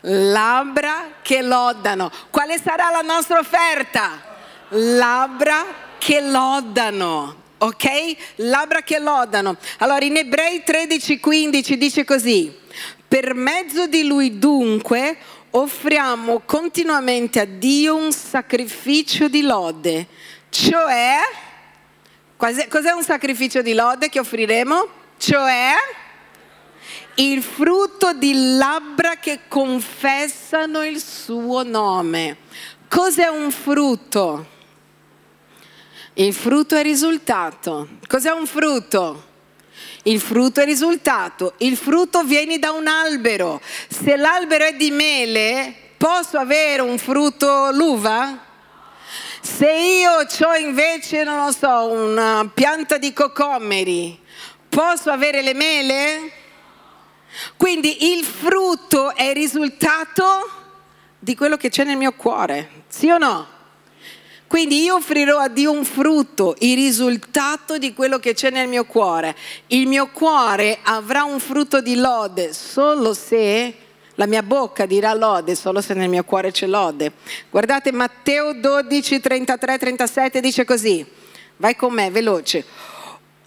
[0.00, 2.10] Labbra che lodano.
[2.30, 4.22] Quale sarà la nostra offerta?
[4.68, 5.64] Labbra
[5.98, 8.16] che lodano ok?
[8.36, 9.56] Labbra che lodano.
[9.78, 12.54] Allora in Ebrei 13:15 dice così,
[13.06, 15.16] per mezzo di lui dunque
[15.50, 20.06] offriamo continuamente a Dio un sacrificio di lode,
[20.50, 21.16] cioè,
[22.36, 24.88] cos'è un sacrificio di lode che offriremo?
[25.18, 25.72] Cioè
[27.18, 32.36] il frutto di labbra che confessano il suo nome.
[32.88, 34.55] Cos'è un frutto?
[36.18, 37.88] Il frutto è risultato.
[38.06, 39.24] Cos'è un frutto?
[40.04, 41.52] Il frutto è risultato.
[41.58, 43.60] Il frutto viene da un albero.
[43.86, 48.42] Se l'albero è di mele, posso avere un frutto l'uva?
[49.42, 54.18] Se io ho invece, non lo so, una pianta di cocomeri,
[54.70, 56.32] posso avere le mele?
[57.58, 60.50] Quindi il frutto è il risultato
[61.18, 63.55] di quello che c'è nel mio cuore, sì o no?
[64.46, 68.84] Quindi io offrirò a Dio un frutto, il risultato di quello che c'è nel mio
[68.84, 69.34] cuore.
[69.68, 73.74] Il mio cuore avrà un frutto di lode solo se
[74.14, 77.12] la mia bocca dirà lode, solo se nel mio cuore c'è lode.
[77.50, 81.04] Guardate Matteo 12, 33, 37 dice così.
[81.56, 82.64] Vai con me, veloce.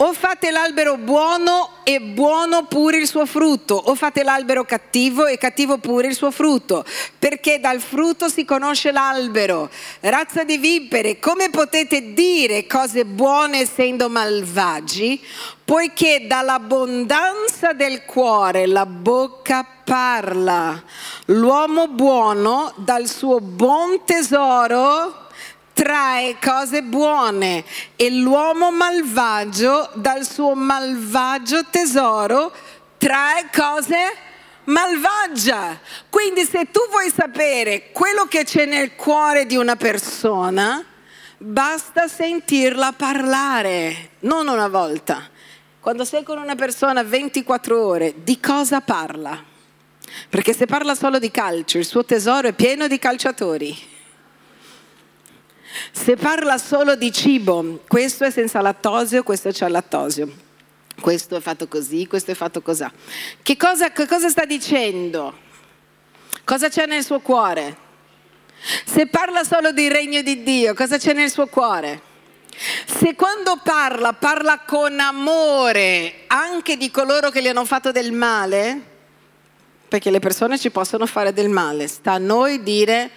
[0.02, 5.36] O fate l'albero buono e buono pure il suo frutto, o fate l'albero cattivo e
[5.36, 6.86] cattivo pure il suo frutto,
[7.18, 9.68] perché dal frutto si conosce l'albero.
[10.00, 15.22] Razza di vipere, come potete dire cose buone essendo malvagi?
[15.62, 20.82] Poiché dall'abbondanza del cuore la bocca parla.
[21.26, 25.28] L'uomo buono dal suo buon tesoro
[25.80, 27.64] trae cose buone
[27.96, 32.52] e l'uomo malvagio dal suo malvagio tesoro
[32.98, 33.96] trae cose
[34.64, 35.80] malvagia.
[36.10, 40.84] Quindi se tu vuoi sapere quello che c'è nel cuore di una persona,
[41.38, 45.30] basta sentirla parlare, non una volta.
[45.80, 49.42] Quando sei con una persona 24 ore, di cosa parla?
[50.28, 53.89] Perché se parla solo di calcio, il suo tesoro è pieno di calciatori.
[55.92, 60.48] Se parla solo di cibo, questo è senza lattosio, questo c'è lattosio.
[61.00, 62.84] Questo è fatto così, questo è fatto così.
[63.42, 65.48] Che cosa, che cosa sta dicendo?
[66.44, 67.88] Cosa c'è nel suo cuore?
[68.84, 72.08] Se parla solo del regno di Dio, cosa c'è nel suo cuore?
[72.84, 78.88] Se quando parla, parla con amore anche di coloro che gli hanno fatto del male,
[79.88, 83.10] perché le persone ci possono fare del male, sta a noi dire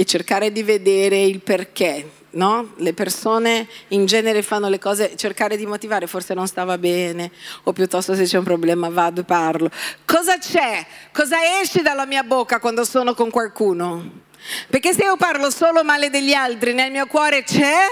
[0.00, 2.10] e cercare di vedere il perché.
[2.30, 2.72] No?
[2.76, 7.30] Le persone in genere fanno le cose, cercare di motivare, forse non stava bene,
[7.64, 9.70] o piuttosto se c'è un problema vado e parlo.
[10.06, 10.86] Cosa c'è?
[11.12, 14.22] Cosa esce dalla mia bocca quando sono con qualcuno?
[14.70, 17.84] Perché se io parlo solo male degli altri, nel mio cuore c'è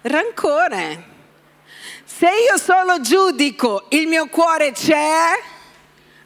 [0.00, 1.12] rancore.
[2.04, 5.52] Se io solo giudico, il mio cuore c'è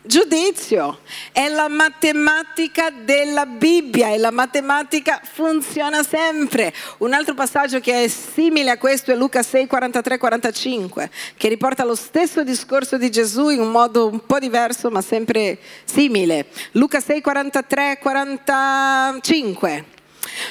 [0.08, 1.00] giudizio.
[1.30, 6.72] È la matematica della Bibbia e la matematica funziona sempre.
[6.98, 11.84] Un altro passaggio che è simile a questo è Luca 6, 43, 45, che riporta
[11.84, 16.46] lo stesso discorso di Gesù in un modo un po' diverso ma sempre simile.
[16.72, 19.97] Luca 6, 43, 45.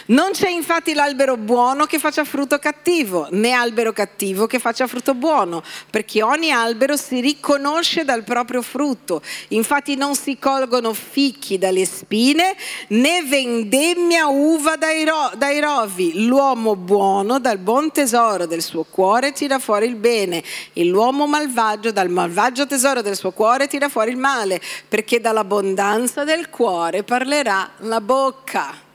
[0.07, 5.13] Non c'è infatti l'albero buono che faccia frutto cattivo, né albero cattivo che faccia frutto
[5.13, 9.21] buono, perché ogni albero si riconosce dal proprio frutto.
[9.49, 12.55] Infatti non si colgono fichi dalle spine,
[12.89, 16.25] né vendemmia uva dai, ro- dai rovi.
[16.25, 21.91] L'uomo buono dal buon tesoro del suo cuore tira fuori il bene, e l'uomo malvagio
[21.91, 27.71] dal malvagio tesoro del suo cuore tira fuori il male, perché dall'abbondanza del cuore parlerà
[27.79, 28.85] la bocca.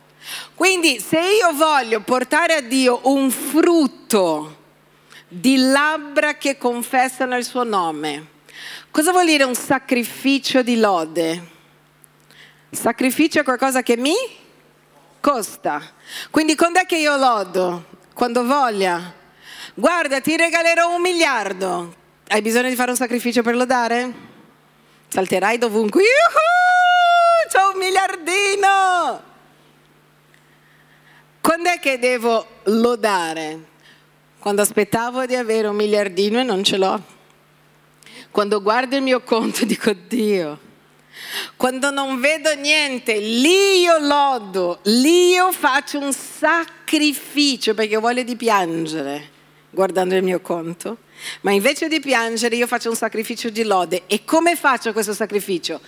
[0.55, 4.61] Quindi se io voglio portare a Dio un frutto
[5.29, 8.27] di labbra che confessano il suo nome,
[8.91, 11.51] cosa vuol dire un sacrificio di lode?
[12.71, 14.15] Sacrificio è qualcosa che mi
[15.21, 15.83] costa.
[16.31, 17.85] Quindi quando è che io lodo?
[18.15, 19.15] Quando voglia.
[19.75, 21.95] Guarda, ti regalerò un miliardo.
[22.29, 24.13] Hai bisogno di fare un sacrificio per lodare?
[25.09, 26.03] Salterai dovunque.
[26.03, 27.51] Yuhu!
[27.51, 29.32] C'ho un miliardino!
[31.43, 33.59] Quando è che devo lodare?
[34.39, 37.03] Quando aspettavo di avere un miliardino e non ce l'ho.
[38.31, 40.71] Quando guardo il mio conto dico Dio.
[41.57, 48.37] Quando non vedo niente, lì io lodo, lì io faccio un sacrificio perché voglio di
[48.37, 49.31] piangere
[49.69, 50.99] guardando il mio conto
[51.43, 54.03] ma invece di piangere io faccio un sacrificio di lode.
[54.07, 55.81] E come faccio questo sacrificio?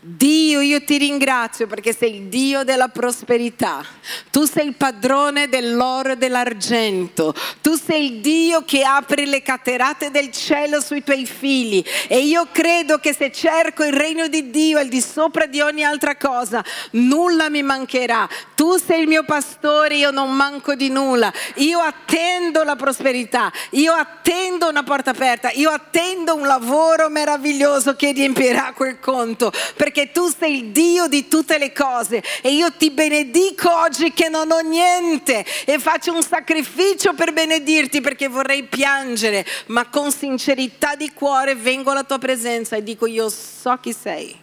[0.00, 3.84] Dio, io ti ringrazio perché sei il Dio della prosperità.
[4.30, 7.34] Tu sei il padrone dell'oro e dell'argento.
[7.60, 11.82] Tu sei il Dio che apre le caterate del cielo sui tuoi figli.
[12.08, 15.84] E io credo che se cerco il regno di Dio al di sopra di ogni
[15.84, 18.28] altra cosa, nulla mi mancherà.
[18.54, 21.32] Tu sei il mio pastore, io non manco di nulla.
[21.56, 23.52] Io attendo la prosperità.
[23.70, 29.52] Io attendo una una porta aperta, io attendo un lavoro meraviglioso che riempirà quel conto,
[29.76, 34.28] perché tu sei il Dio di tutte le cose e io ti benedico oggi che
[34.28, 40.96] non ho niente e faccio un sacrificio per benedirti perché vorrei piangere, ma con sincerità
[40.96, 44.36] di cuore vengo alla tua presenza e dico io so chi sei.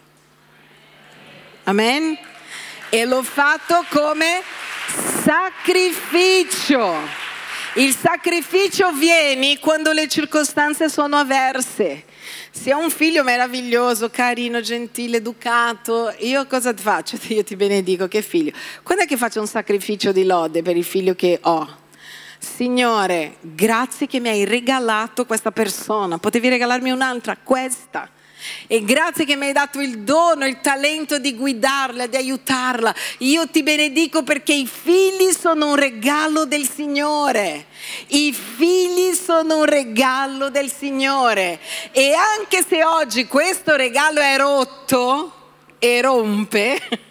[1.64, 2.18] Amen?
[2.88, 4.42] E l'ho fatto come
[5.22, 7.28] sacrificio.
[7.74, 12.04] Il sacrificio viene quando le circostanze sono avverse.
[12.50, 17.16] Se ho un figlio meraviglioso, carino, gentile, educato, io cosa faccio?
[17.32, 18.50] Io ti benedico, che figlio.
[18.82, 21.78] Quando è che faccio un sacrificio di lode per il figlio che ho?
[22.40, 26.18] Signore, grazie che mi hai regalato questa persona.
[26.18, 28.10] Potevi regalarmi un'altra, questa.
[28.66, 32.94] E grazie che mi hai dato il dono, il talento di guidarla, di aiutarla.
[33.18, 37.66] Io ti benedico perché i figli sono un regalo del Signore.
[38.08, 41.58] I figli sono un regalo del Signore.
[41.92, 45.34] E anche se oggi questo regalo è rotto
[45.78, 46.80] e rompe,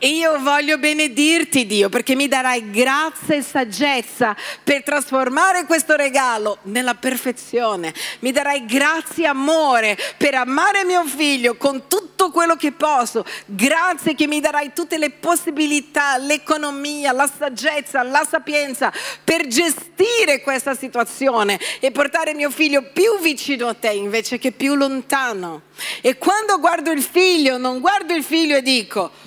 [0.00, 6.94] io voglio benedirti Dio perché mi darai grazia e saggezza per trasformare questo regalo nella
[6.94, 7.92] perfezione.
[8.20, 13.24] Mi darai grazia e amore per amare mio figlio con tutto quello che posso.
[13.46, 18.92] Grazie che mi darai tutte le possibilità, l'economia, la saggezza, la sapienza
[19.24, 24.74] per gestire questa situazione e portare mio figlio più vicino a te invece che più
[24.74, 25.62] lontano.
[26.00, 29.26] E quando guardo il figlio, non guardo il figlio e dico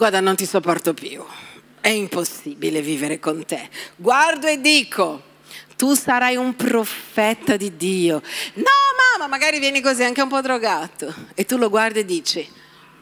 [0.00, 1.22] guarda non ti sopporto più,
[1.78, 3.68] è impossibile vivere con te.
[3.96, 5.20] Guardo e dico,
[5.76, 8.22] tu sarai un profeta di Dio.
[8.54, 8.64] No
[8.96, 11.14] mamma, magari vieni così anche un po' drogato.
[11.34, 12.48] E tu lo guardi e dici,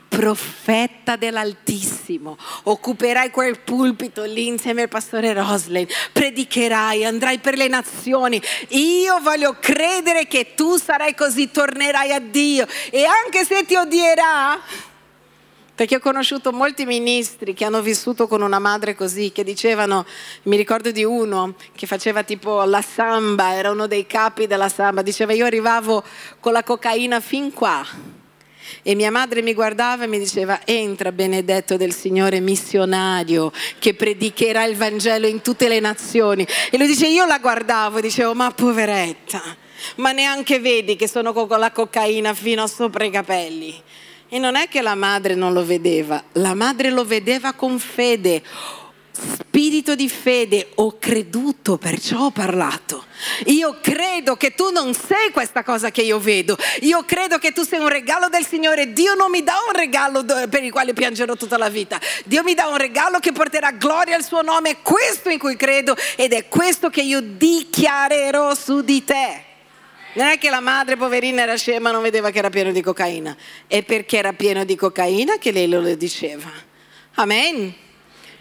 [0.08, 8.42] profeta dell'Altissimo, occuperai quel pulpito lì insieme al pastore Roslin, predicherai, andrai per le nazioni.
[8.70, 14.60] Io voglio credere che tu sarai così, tornerai a Dio e anche se ti odierà,
[15.78, 20.04] perché ho conosciuto molti ministri che hanno vissuto con una madre così, che dicevano,
[20.42, 25.02] mi ricordo di uno che faceva tipo la samba, era uno dei capi della samba,
[25.02, 26.02] diceva io arrivavo
[26.40, 27.86] con la cocaina fin qua.
[28.82, 34.64] E mia madre mi guardava e mi diceva, entra benedetto del Signore missionario che predicherà
[34.64, 36.44] il Vangelo in tutte le nazioni.
[36.72, 39.40] E lui dice, io la guardavo e dicevo, ma poveretta,
[39.98, 43.80] ma neanche vedi che sono con la cocaina fino sopra i capelli.
[44.30, 48.42] E non è che la madre non lo vedeva, la madre lo vedeva con fede,
[49.10, 53.06] spirito di fede, ho creduto, perciò ho parlato.
[53.46, 57.62] Io credo che tu non sei questa cosa che io vedo, io credo che tu
[57.62, 58.92] sei un regalo del Signore.
[58.92, 62.52] Dio non mi dà un regalo per il quale piangerò tutta la vita, Dio mi
[62.52, 66.34] dà un regalo che porterà gloria al suo nome, è questo in cui credo ed
[66.34, 69.46] è questo che io dichiarerò su di te.
[70.18, 73.36] Non è che la madre poverina era scema, non vedeva che era pieno di cocaina,
[73.68, 76.50] è perché era pieno di cocaina che lei lo diceva.
[77.14, 77.72] Amen.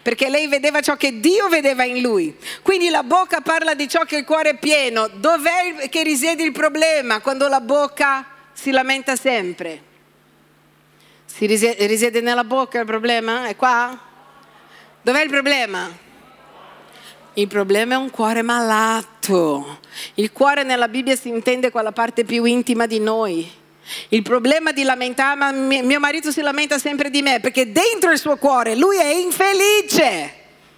[0.02, 2.36] Perché lei vedeva ciò che Dio vedeva in lui.
[2.62, 5.06] Quindi la bocca parla di ciò che il cuore è pieno.
[5.06, 9.80] Dov'è che risiede il problema quando la bocca si lamenta sempre?
[11.26, 13.46] Si risiede, nella bocca il problema?
[13.46, 13.96] È qua?
[15.00, 16.06] Dov'è il problema?
[17.38, 19.78] Il problema è un cuore malato.
[20.14, 23.48] Il cuore nella Bibbia si intende quella parte più intima di noi.
[24.08, 28.18] Il problema di lamentare, ma mio marito si lamenta sempre di me perché dentro il
[28.18, 30.32] suo cuore lui è infelice.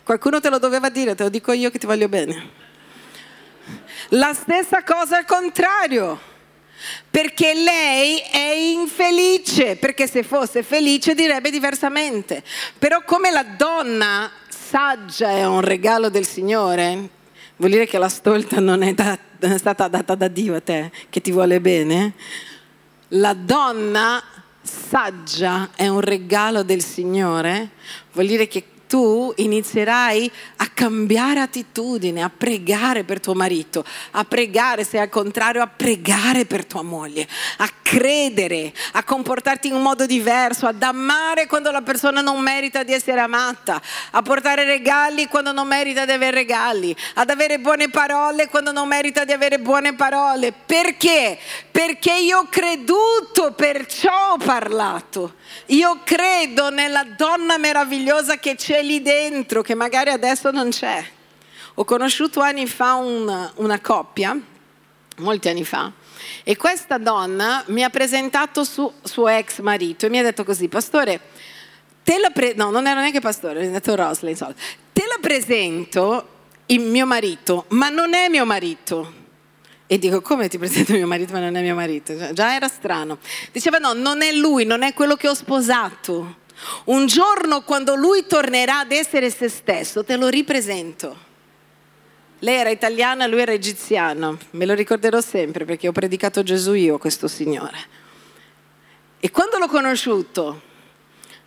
[0.04, 2.50] Qualcuno te lo doveva dire, te lo dico io che ti voglio bene.
[4.10, 6.20] La stessa cosa al contrario,
[7.08, 12.42] perché lei è infelice, perché se fosse felice direbbe diversamente.
[12.78, 14.30] Però come la donna
[14.70, 17.08] saggia è un regalo del Signore,
[17.56, 20.60] vuol dire che la stolta non è, da, non è stata data da Dio a
[20.60, 22.12] te, che ti vuole bene.
[23.08, 24.22] La donna
[24.62, 27.70] saggia è un regalo del Signore,
[28.12, 34.82] vuol dire che tu inizierai a cambiare attitudine, a pregare per tuo marito, a pregare,
[34.82, 37.28] se al contrario, a pregare per tua moglie,
[37.58, 42.82] a credere, a comportarti in un modo diverso, ad amare quando la persona non merita
[42.82, 43.80] di essere amata,
[44.10, 48.88] a portare regali quando non merita di avere regali, ad avere buone parole quando non
[48.88, 50.52] merita di avere buone parole.
[50.66, 51.38] Perché?
[51.70, 55.34] Perché io ho creduto, perciò ho parlato.
[55.66, 61.04] Io credo nella donna meravigliosa che c'è lì dentro, che magari adesso non c'è.
[61.74, 64.38] Ho conosciuto anni fa un, una coppia,
[65.18, 65.92] molti anni fa,
[66.42, 70.68] e questa donna mi ha presentato su, suo ex marito e mi ha detto così,
[70.68, 71.20] pastore,
[72.02, 76.80] te la pre- no, non era neanche pastore, ha detto Rosley, te la presento il
[76.80, 79.19] mio marito, ma non è mio marito.
[79.92, 82.32] E dico, come ti presento mio marito ma non è mio marito?
[82.32, 83.18] Già era strano.
[83.50, 86.36] Diceva, no, non è lui, non è quello che ho sposato.
[86.84, 91.18] Un giorno quando lui tornerà ad essere se stesso, te lo ripresento.
[92.38, 94.38] Lei era italiana, lui era egiziano.
[94.50, 97.78] Me lo ricorderò sempre perché ho predicato Gesù io, questo signore.
[99.18, 100.62] E quando l'ho conosciuto,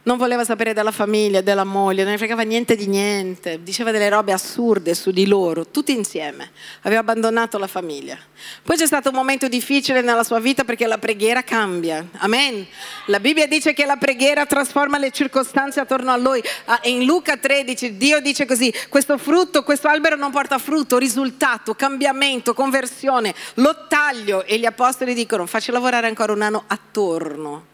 [0.03, 4.09] non voleva sapere della famiglia, della moglie, non ne fregava niente di niente, diceva delle
[4.09, 6.51] robe assurde su di loro, tutti insieme.
[6.81, 8.17] Aveva abbandonato la famiglia.
[8.61, 12.05] Poi c'è stato un momento difficile nella sua vita perché la preghiera cambia.
[12.17, 12.65] Amen.
[13.05, 16.43] La Bibbia dice che la preghiera trasforma le circostanze attorno a lui.
[16.65, 21.75] Ah, in Luca 13 Dio dice così, questo frutto, questo albero non porta frutto, risultato,
[21.75, 27.71] cambiamento, conversione, lo taglio e gli apostoli dicono facci lavorare ancora un anno attorno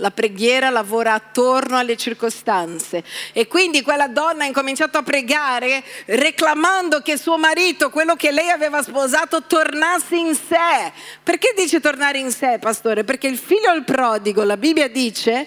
[0.00, 3.04] la preghiera lavora attorno alle circostanze.
[3.32, 8.50] E quindi quella donna ha incominciato a pregare reclamando che suo marito, quello che lei
[8.50, 10.92] aveva sposato, tornasse in sé.
[11.22, 13.04] Perché dice tornare in sé, pastore?
[13.04, 15.46] Perché il figlio il prodigo, la Bibbia dice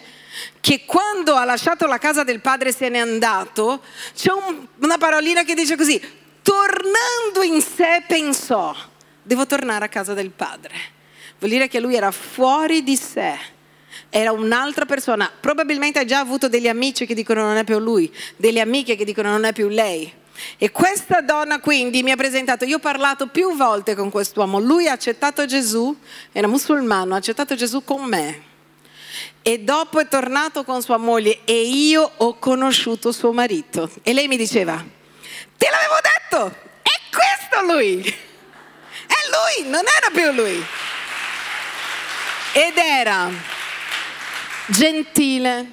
[0.61, 3.83] che quando ha lasciato la casa del padre e se n'è andato,
[4.15, 5.99] c'è un, una parolina che dice così,
[6.41, 8.75] tornando in sé pensò,
[9.21, 10.91] devo tornare a casa del padre.
[11.39, 13.37] Vuol dire che lui era fuori di sé
[14.15, 15.31] era un'altra persona.
[15.39, 19.05] Probabilmente ha già avuto degli amici che dicono non è più lui, delle amiche che
[19.05, 20.21] dicono non è più lei.
[20.59, 24.87] E questa donna quindi mi ha presentato, io ho parlato più volte con quest'uomo, lui
[24.87, 25.97] ha accettato Gesù,
[26.31, 28.51] era musulmano, ha accettato Gesù con me.
[29.41, 33.89] E dopo è tornato con sua moglie e io ho conosciuto suo marito.
[34.03, 34.75] E lei mi diceva,
[35.57, 37.99] te l'avevo detto, è questo lui.
[38.03, 40.63] È lui, non era più lui.
[42.53, 43.52] Ed era
[44.67, 45.71] gentile,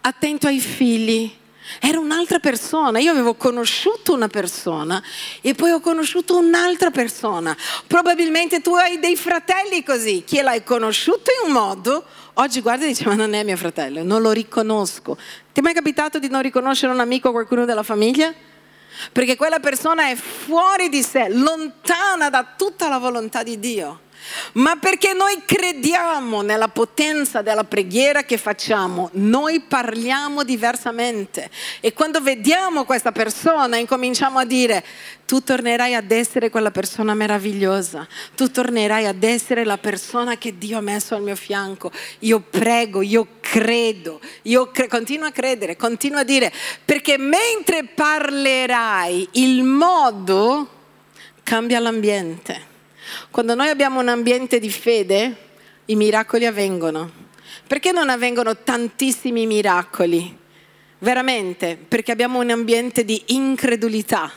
[0.00, 1.38] attento ai figli.
[1.78, 5.00] Era un'altra persona, io avevo conosciuto una persona
[5.40, 7.56] e poi ho conosciuto un'altra persona.
[7.86, 12.04] Probabilmente tu hai dei fratelli così, che l'hai conosciuto in un modo,
[12.34, 15.16] oggi guarda e dice ma non è mio fratello, non lo riconosco.
[15.52, 18.34] Ti è mai capitato di non riconoscere un amico o qualcuno della famiglia?
[19.12, 24.00] Perché quella persona è fuori di sé, lontana da tutta la volontà di Dio
[24.52, 31.50] ma perché noi crediamo nella potenza della preghiera che facciamo, noi parliamo diversamente.
[31.80, 34.84] E quando vediamo questa persona incominciamo a dire
[35.26, 40.78] tu tornerai ad essere quella persona meravigliosa, tu tornerai ad essere la persona che Dio
[40.78, 46.18] ha messo al mio fianco, io prego, io credo, io cre- continuo a credere, continuo
[46.18, 46.52] a dire,
[46.84, 50.68] perché mentre parlerai il modo
[51.44, 52.69] cambia l'ambiente.
[53.30, 55.36] Quando noi abbiamo un ambiente di fede,
[55.86, 57.10] i miracoli avvengono.
[57.66, 60.36] Perché non avvengono tantissimi miracoli?
[60.98, 64.30] Veramente, perché abbiamo un ambiente di incredulità.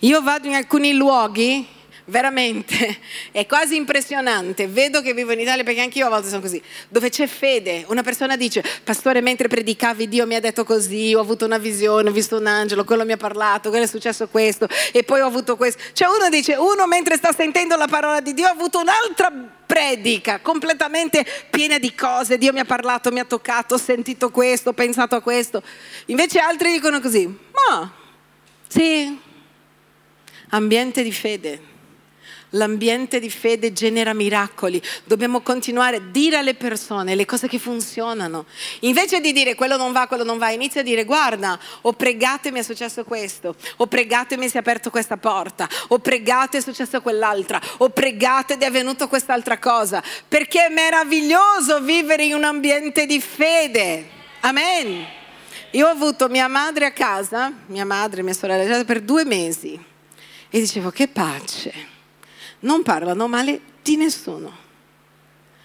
[0.00, 1.66] Io vado in alcuni luoghi
[2.06, 2.98] veramente
[3.30, 4.66] è quasi impressionante.
[4.66, 6.60] Vedo che vivo in Italia perché anche io a volte sono così.
[6.88, 11.20] Dove c'è fede, una persona dice: Pastore, mentre predicavi, Dio mi ha detto così, ho
[11.20, 14.68] avuto una visione, ho visto un angelo, quello mi ha parlato, quello è successo questo,
[14.92, 15.82] e poi ho avuto questo.
[15.92, 19.32] Cioè, uno dice: Uno mentre sta sentendo la parola di Dio ha avuto un'altra
[19.66, 22.38] predica completamente piena di cose.
[22.38, 25.62] Dio mi ha parlato, mi ha toccato, ho sentito questo, ho pensato a questo.
[26.06, 27.92] Invece altri dicono così: Ma
[28.68, 29.18] sì,
[30.50, 31.74] ambiente di fede
[32.50, 34.80] L'ambiente di fede genera miracoli.
[35.04, 38.46] Dobbiamo continuare a dire alle persone le cose che funzionano.
[38.80, 42.46] Invece di dire quello non va, quello non va, inizia a dire guarda, ho pregato
[42.46, 45.98] e mi è successo questo, ho pregato e mi si è aperto questa porta, ho
[45.98, 50.02] pregato e è successo quell'altra, ho pregato ed è avvenuto quest'altra cosa.
[50.28, 54.08] Perché è meraviglioso vivere in un ambiente di fede.
[54.40, 55.04] Amen.
[55.72, 59.78] Io ho avuto mia madre a casa, mia madre e mia sorella, per due mesi
[60.48, 61.94] e dicevo che pace
[62.60, 64.64] non parlano male di nessuno.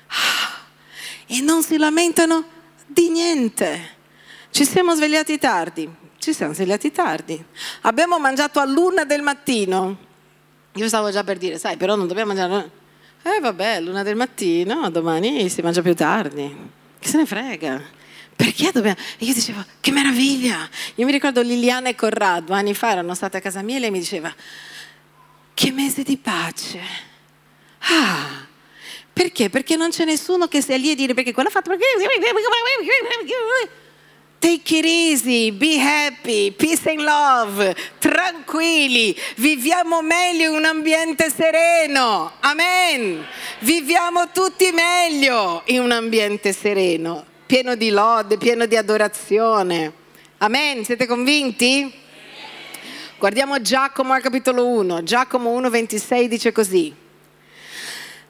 [0.08, 0.66] Ah,
[1.28, 2.44] e non si lamentano
[2.86, 4.00] di niente.
[4.50, 7.44] Ci siamo svegliati tardi, ci siamo svegliati tardi.
[7.82, 10.10] Abbiamo mangiato a luna del mattino.
[10.74, 12.80] Io stavo già per dire, sai, però non dobbiamo mangiare.
[13.24, 16.56] Eh vabbè, luna del mattino, domani si mangia più tardi.
[17.00, 17.82] Che se ne frega?
[18.36, 18.98] Perché dobbiamo?
[19.20, 20.68] E io dicevo, che meraviglia!
[20.96, 23.92] Io mi ricordo Liliana e Corrado, anni fa erano state a casa mia e lei
[23.92, 24.34] mi diceva,
[25.62, 26.80] che mese di pace.
[27.82, 28.48] Ah,
[29.14, 29.52] perché?
[29.52, 31.70] Perché non c'è nessuno che sia lì a dire perché quello ha fatto...
[34.40, 42.32] Take it easy, be happy, peace and love, tranquilli, viviamo meglio in un ambiente sereno,
[42.40, 43.24] amen.
[43.60, 49.94] Viviamo tutti meglio in un ambiente sereno, pieno di lode, pieno di adorazione.
[50.40, 52.01] Amen, siete convinti?
[53.22, 55.04] Guardiamo Giacomo al capitolo 1.
[55.04, 56.92] Giacomo 1,26 dice così.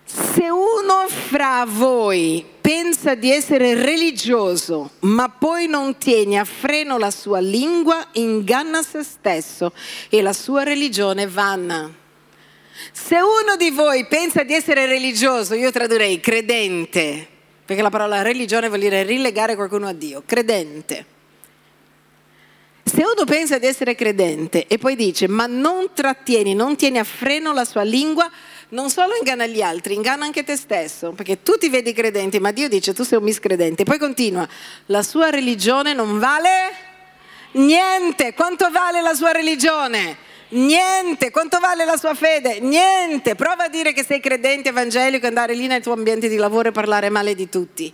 [0.03, 7.09] Se uno fra voi pensa di essere religioso, ma poi non tiene a freno la
[7.09, 9.71] sua lingua, inganna se stesso
[10.09, 11.89] e la sua religione è vana.
[12.91, 17.25] Se uno di voi pensa di essere religioso, io tradurrei credente,
[17.63, 21.11] perché la parola religione vuol dire rilegare qualcuno a Dio, credente.
[22.84, 27.03] Se uno pensa di essere credente e poi dice ma non trattieni, non tieni a
[27.03, 28.29] freno la sua lingua,
[28.69, 32.51] non solo inganna gli altri, inganna anche te stesso, perché tu ti vedi credente, ma
[32.51, 33.84] Dio dice tu sei un miscredente.
[33.84, 34.47] Poi continua,
[34.88, 36.73] la sua religione non vale
[37.53, 38.34] niente.
[38.34, 40.29] Quanto vale la sua religione?
[40.49, 42.59] Niente, quanto vale la sua fede?
[42.59, 43.36] Niente.
[43.36, 46.69] Prova a dire che sei credente evangelico e andare lì nel tuo ambiente di lavoro
[46.69, 47.93] e parlare male di tutti.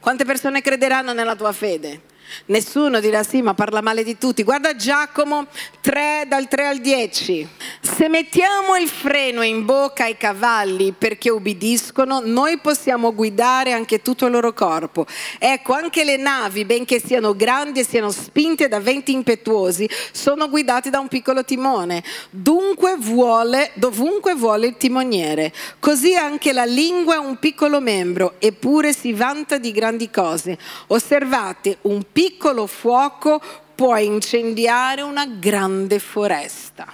[0.00, 2.12] Quante persone crederanno nella tua fede?
[2.46, 4.42] Nessuno dirà sì, ma parla male di tutti.
[4.42, 5.46] Guarda Giacomo
[5.80, 7.48] 3 dal 3 al 10.
[7.80, 14.26] Se mettiamo il freno in bocca ai cavalli perché ubbidiscono, noi possiamo guidare anche tutto
[14.26, 15.06] il loro corpo.
[15.38, 20.90] Ecco, anche le navi, benché siano grandi e siano spinte da venti impetuosi, sono guidate
[20.90, 22.02] da un piccolo timone.
[22.30, 25.52] Dunque vuole, dovunque vuole il timoniere.
[25.78, 30.58] Così anche la lingua è un piccolo membro, eppure si vanta di grandi cose.
[30.88, 33.42] Osservate, un piccolo fuoco
[33.74, 36.86] può incendiare una grande foresta.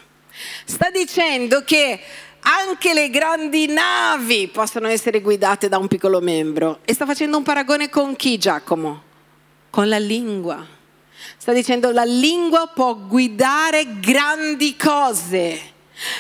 [0.65, 2.01] Sta dicendo che
[2.41, 6.79] anche le grandi navi possono essere guidate da un piccolo membro.
[6.87, 9.03] E sta facendo un paragone con chi Giacomo?
[9.69, 10.67] Con la lingua.
[11.37, 15.70] Sta dicendo la lingua può guidare grandi cose.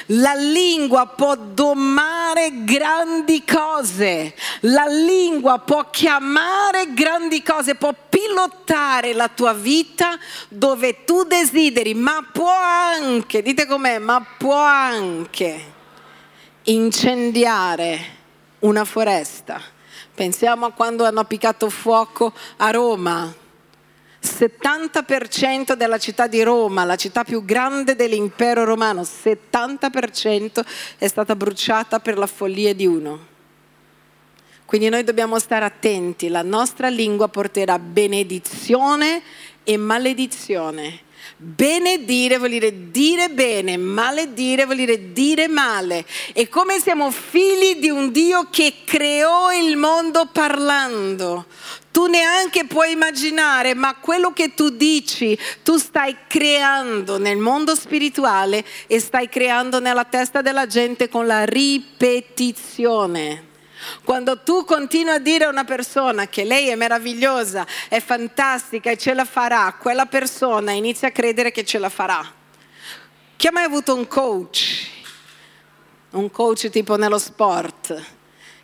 [0.06, 9.28] La lingua può domare grandi cose, la lingua può chiamare grandi cose, può pilotare la
[9.28, 10.18] tua vita
[10.48, 15.72] dove tu desideri, ma può anche, dite com'è, ma può anche
[16.64, 18.18] incendiare
[18.60, 19.60] una foresta.
[20.14, 23.32] Pensiamo a quando hanno appiccato fuoco a Roma,
[24.22, 30.64] 70% della città di Roma, la città più grande dell'impero romano, 70%
[30.98, 33.28] è stata bruciata per la follia di uno.
[34.66, 39.20] Quindi noi dobbiamo stare attenti, la nostra lingua porterà benedizione
[39.64, 41.00] e maledizione.
[41.36, 46.04] Benedire vuol dire dire bene, maledire vuol dire dire male.
[46.34, 51.46] E come siamo figli di un Dio che creò il mondo parlando.
[51.90, 58.64] Tu neanche puoi immaginare, ma quello che tu dici, tu stai creando nel mondo spirituale
[58.86, 63.48] e stai creando nella testa della gente con la ripetizione.
[64.04, 68.96] Quando tu continui a dire a una persona che lei è meravigliosa, è fantastica e
[68.96, 72.24] ce la farà, quella persona inizia a credere che ce la farà.
[73.36, 74.88] Chi ha mai avuto un coach?
[76.10, 78.02] Un coach tipo nello sport?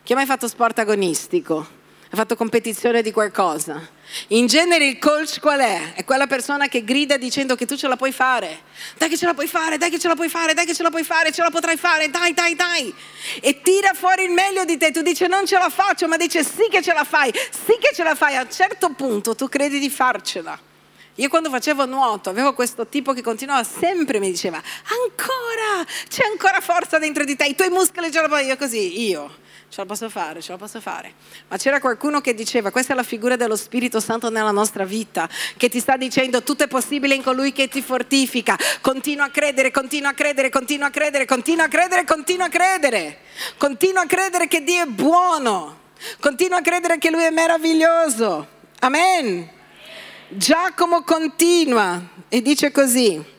[0.02, 1.75] Chi ha mai fatto sport agonistico?
[2.10, 3.94] Ha fatto competizione di qualcosa.
[4.28, 5.94] In genere il coach qual è?
[5.94, 8.60] È quella persona che grida dicendo che tu ce la puoi fare.
[8.96, 10.84] Dai che ce la puoi fare, dai che ce la puoi fare, dai che ce
[10.84, 12.94] la puoi fare, ce la potrai fare, dai, dai, dai.
[13.40, 14.92] E tira fuori il meglio di te.
[14.92, 17.90] Tu dici non ce la faccio, ma dice sì che ce la fai, sì che
[17.92, 18.36] ce la fai.
[18.36, 20.58] A un certo punto tu credi di farcela.
[21.18, 26.60] Io quando facevo nuoto avevo questo tipo che continuava sempre mi diceva ancora, c'è ancora
[26.60, 29.86] forza dentro di te, i tuoi muscoli ce la puoi, io così, io ce la
[29.86, 31.12] posso fare, ce la posso fare.
[31.48, 35.28] Ma c'era qualcuno che diceva, questa è la figura dello Spirito Santo nella nostra vita,
[35.56, 39.70] che ti sta dicendo tutto è possibile in colui che ti fortifica, continua a credere,
[39.70, 43.18] continua a credere, continua a credere, continua a credere, continua a credere,
[43.58, 45.78] continua a credere che Dio è buono,
[46.20, 48.54] continua a credere che Lui è meraviglioso.
[48.80, 49.50] Amen.
[50.28, 53.34] Giacomo continua e dice così.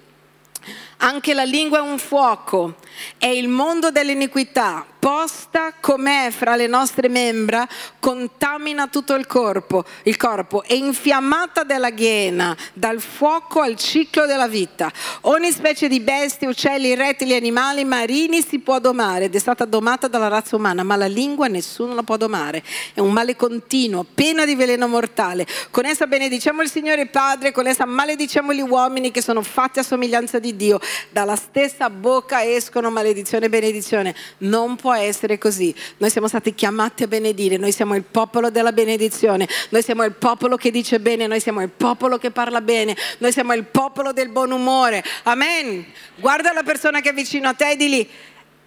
[0.99, 2.78] Anche la lingua è un fuoco,
[3.19, 7.68] è il mondo dell'iniquità, posta com'è fra le nostre membra,
[8.00, 14.48] contamina tutto il corpo, il corpo, è infiammata dalla ghiena, dal fuoco al ciclo della
[14.48, 14.91] vita.
[15.22, 20.08] Ogni specie di bestie, uccelli, rettili, animali marini si può domare ed è stata domata
[20.08, 22.64] dalla razza umana, ma la lingua nessuno la può domare.
[22.93, 25.45] È un male continuo, piena di veleno mortale.
[25.72, 29.84] Con essa benediciamo il Signore Padre, con essa malediciamo gli uomini che sono fatti a
[29.84, 30.80] somiglianza di Dio
[31.12, 34.16] dalla stessa bocca escono maledizione e benedizione.
[34.39, 35.74] Non può essere così.
[35.98, 40.14] Noi siamo stati chiamati a benedire, noi siamo il popolo della benedizione, noi siamo il
[40.14, 44.12] popolo che dice bene, noi siamo il popolo che parla bene, noi siamo il popolo
[44.12, 45.04] del buon umore.
[45.24, 45.86] Amen.
[46.16, 48.10] Guarda la persona che è vicino a te e di lì.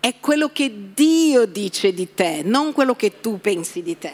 [0.01, 4.13] È quello che Dio dice di te, non quello che tu pensi di te.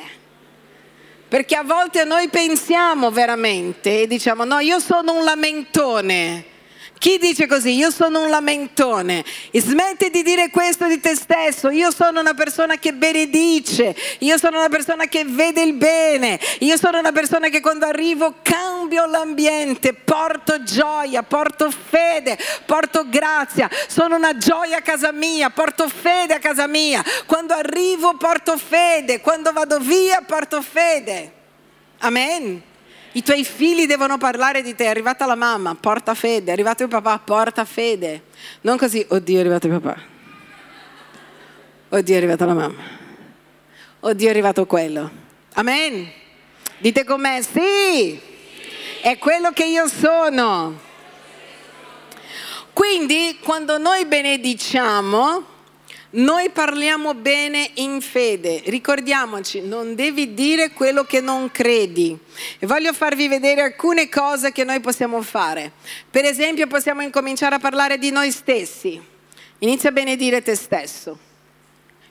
[1.29, 6.55] Perché a volte noi pensiamo veramente e diciamo no, io sono un lamentone
[6.99, 7.75] Chi dice così?
[7.77, 9.25] Io sono un lamentone.
[9.53, 11.69] Smetti di dire questo di te stesso.
[11.69, 13.95] Io sono una persona che benedice.
[14.21, 16.41] Io sono una persona che vede il bene.
[16.61, 23.69] Io sono una persona che quando arrivo cambio l'ambiente, porto gioia, porto fede, porto grazia.
[23.89, 27.05] Sono una gioia a casa mia, porto fede a casa mia.
[27.27, 31.33] Quando arrivo porto fede, quando vado via porto fede.
[31.99, 32.75] Amen.
[33.17, 36.83] I tuoi figli devono parlare di te, è arrivata la mamma, porta fede, è arrivato
[36.83, 38.25] il papà, porta fede.
[38.61, 40.03] Non così, oddio è arrivato il papà.
[41.89, 42.83] Oddio è arrivata la mamma.
[44.01, 45.11] Oddio è arrivato quello.
[45.55, 46.13] Amen.
[46.77, 48.21] Dite con me, sì,
[49.01, 50.79] è quello che io sono.
[52.75, 55.47] Quindi quando noi benediciamo,
[56.17, 62.19] noi parliamo bene in fede, ricordiamoci, non devi dire quello che non credi.
[62.59, 65.73] E voglio farvi vedere alcune cose che noi possiamo fare.
[66.11, 68.99] Per esempio possiamo incominciare a parlare di noi stessi.
[69.59, 71.19] Inizia a benedire te stesso.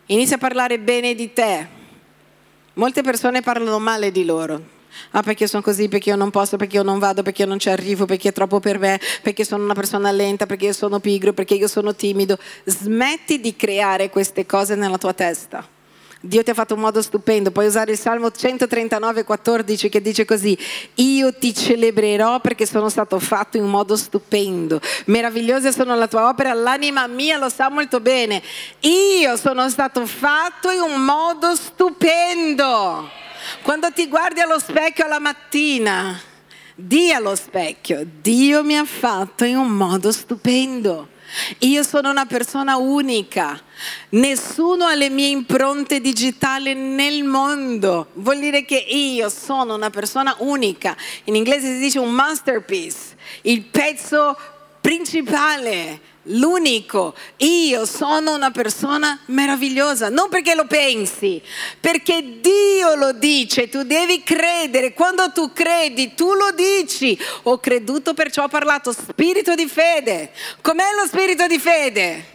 [0.08, 1.68] Inizia a parlare bene di te.
[2.74, 4.74] Molte persone parlano male di loro.
[5.12, 7.60] Ah, perché sono così, perché io non posso, perché io non vado, perché io non
[7.60, 11.00] ci arrivo, perché è troppo per me, perché sono una persona lenta, perché io sono
[11.00, 12.38] pigro, perché io sono timido.
[12.64, 15.68] Smetti di creare queste cose nella tua testa.
[16.26, 20.26] Dio ti ha fatto un modo stupendo, puoi usare il Salmo 139, 14 che dice
[20.26, 20.58] così,
[20.96, 26.54] io ti celebrerò perché sono stato fatto in modo stupendo, meravigliose sono la tua opera,
[26.54, 28.41] l'anima mia lo sa molto bene,
[28.80, 33.24] io sono stato fatto in un modo stupendo.
[33.62, 36.20] Quando ti guardi allo specchio alla mattina,
[36.76, 41.10] di allo specchio, Dio mi ha fatto in un modo stupendo.
[41.60, 43.60] Io sono una persona unica,
[44.10, 48.10] nessuno ha le mie impronte digitali nel mondo.
[48.14, 50.96] Vuol dire che io sono una persona unica.
[51.26, 54.38] In inglese si dice un masterpiece, il pezzo
[54.80, 57.15] principale l'unico.
[57.38, 61.41] Io sono una persona meravigliosa, non perché lo pensi,
[61.80, 68.13] perché Dio lo dice, tu devi credere, quando tu credi tu lo dici, ho creduto
[68.13, 70.32] perciò ho parlato, spirito di fede.
[70.61, 72.34] Com'è lo spirito di fede?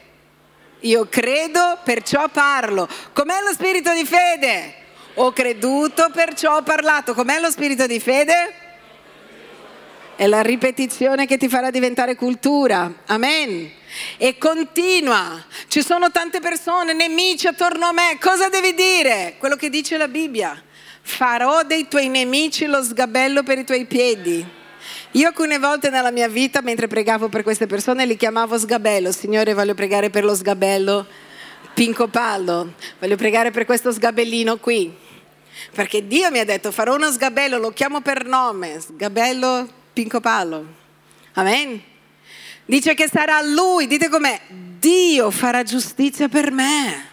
[0.80, 2.88] Io credo perciò parlo.
[3.12, 4.74] Com'è lo spirito di fede?
[5.14, 7.12] Ho creduto perciò ho parlato.
[7.12, 8.59] Com'è lo spirito di fede?
[10.20, 12.92] È la ripetizione che ti farà diventare cultura.
[13.06, 13.70] Amen.
[14.18, 15.42] E continua.
[15.66, 18.18] Ci sono tante persone, nemici attorno a me.
[18.20, 19.36] Cosa devi dire?
[19.38, 20.62] Quello che dice la Bibbia.
[21.00, 24.46] Farò dei tuoi nemici lo sgabello per i tuoi piedi.
[25.12, 29.12] Io alcune volte nella mia vita, mentre pregavo per queste persone, li chiamavo sgabello.
[29.12, 31.06] Signore, voglio pregare per lo sgabello
[31.72, 32.74] Pinco Pallo.
[32.98, 34.94] Voglio pregare per questo sgabellino qui.
[35.74, 38.78] Perché Dio mi ha detto, farò uno sgabello, lo chiamo per nome.
[38.80, 40.64] Sgabello Pinco Palo.
[41.34, 41.82] Amen.
[42.64, 47.08] Dice che sarà lui, dite com'è, Dio farà giustizia per me.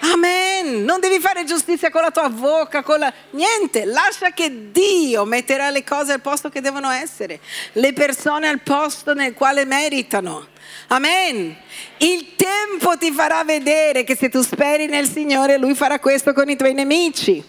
[0.00, 0.82] Amen.
[0.84, 3.12] Non devi fare giustizia con la tua bocca, con la...
[3.30, 3.84] niente.
[3.84, 7.40] Lascia che Dio metterà le cose al posto che devono essere,
[7.72, 10.48] le persone al posto nel quale meritano.
[10.88, 11.54] Amen.
[11.98, 16.48] Il tempo ti farà vedere che se tu speri nel Signore, Lui farà questo con
[16.48, 17.42] i tuoi nemici.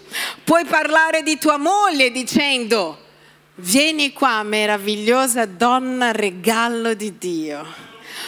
[0.44, 3.00] Puoi parlare di tua moglie dicendo,
[3.56, 7.66] Vieni qua, meravigliosa donna, regalo di Dio.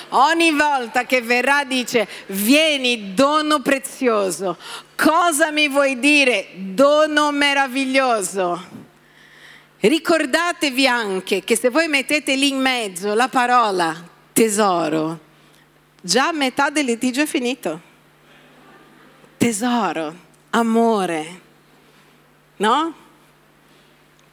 [0.09, 4.57] Ogni volta che verrà dice, vieni, dono prezioso.
[4.95, 6.49] Cosa mi vuoi dire?
[6.55, 8.82] Dono meraviglioso.
[9.80, 15.19] Ricordatevi anche che se voi mettete lì in mezzo la parola tesoro,
[16.01, 17.82] già metà del litigio è finito.
[19.38, 20.15] Tesoro,
[20.51, 21.41] amore,
[22.57, 23.03] no?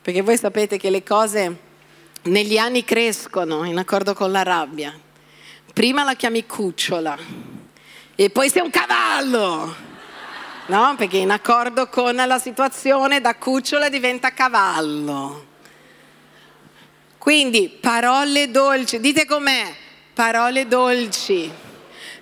[0.03, 1.59] Perché voi sapete che le cose
[2.23, 4.99] negli anni crescono in accordo con la rabbia.
[5.73, 7.19] Prima la chiami cucciola
[8.15, 9.75] e poi sei un cavallo.
[10.67, 10.95] No?
[10.97, 15.47] Perché in accordo con la situazione da cucciola diventa cavallo.
[17.19, 19.75] Quindi parole dolci, dite com'è,
[20.15, 21.51] parole dolci.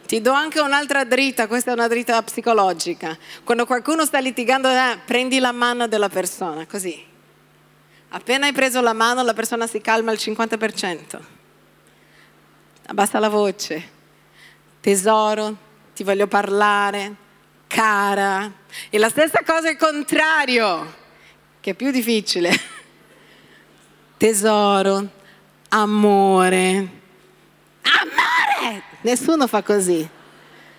[0.06, 3.16] Ti do anche un'altra dritta, questa è una dritta psicologica.
[3.44, 7.07] Quando qualcuno sta litigando, eh, prendi la mano della persona, così.
[8.10, 11.20] Appena hai preso la mano la persona si calma al 50%.
[12.86, 13.96] Abbassa la voce.
[14.80, 15.56] Tesoro,
[15.94, 17.14] ti voglio parlare,
[17.66, 18.50] cara.
[18.88, 20.94] E la stessa cosa è il contrario,
[21.60, 22.50] che è più difficile.
[24.16, 25.08] Tesoro,
[25.68, 26.88] amore.
[27.82, 28.82] Amore!
[29.02, 30.08] Nessuno fa così.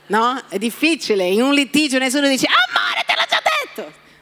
[0.08, 0.42] No?
[0.48, 1.28] È difficile.
[1.28, 2.48] In un litigio nessuno dice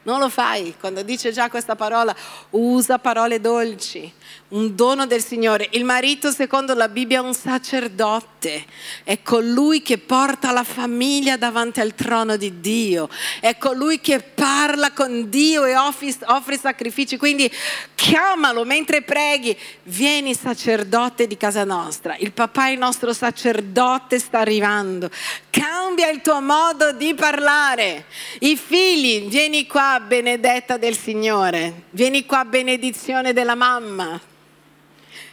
[0.07, 0.73] Non lo fai.
[0.79, 2.15] Quando dice già questa parola,
[2.51, 4.09] usa parole dolci
[4.49, 5.67] un dono del Signore.
[5.71, 8.65] Il marito, secondo la Bibbia, è un sacerdote,
[9.03, 13.09] è colui che porta la famiglia davanti al trono di Dio,
[13.41, 17.17] è colui che parla con Dio e offre, sacrifici.
[17.17, 17.51] Quindi
[17.93, 22.15] chiamalo mentre preghi, vieni sacerdote di casa nostra.
[22.17, 25.09] Il papà, il nostro sacerdote, sta arrivando.
[25.49, 28.05] Cambia il tuo modo di parlare.
[28.39, 34.19] I figli, vieni qua, benedetta del Signore, vieni qua, benedizione della mamma.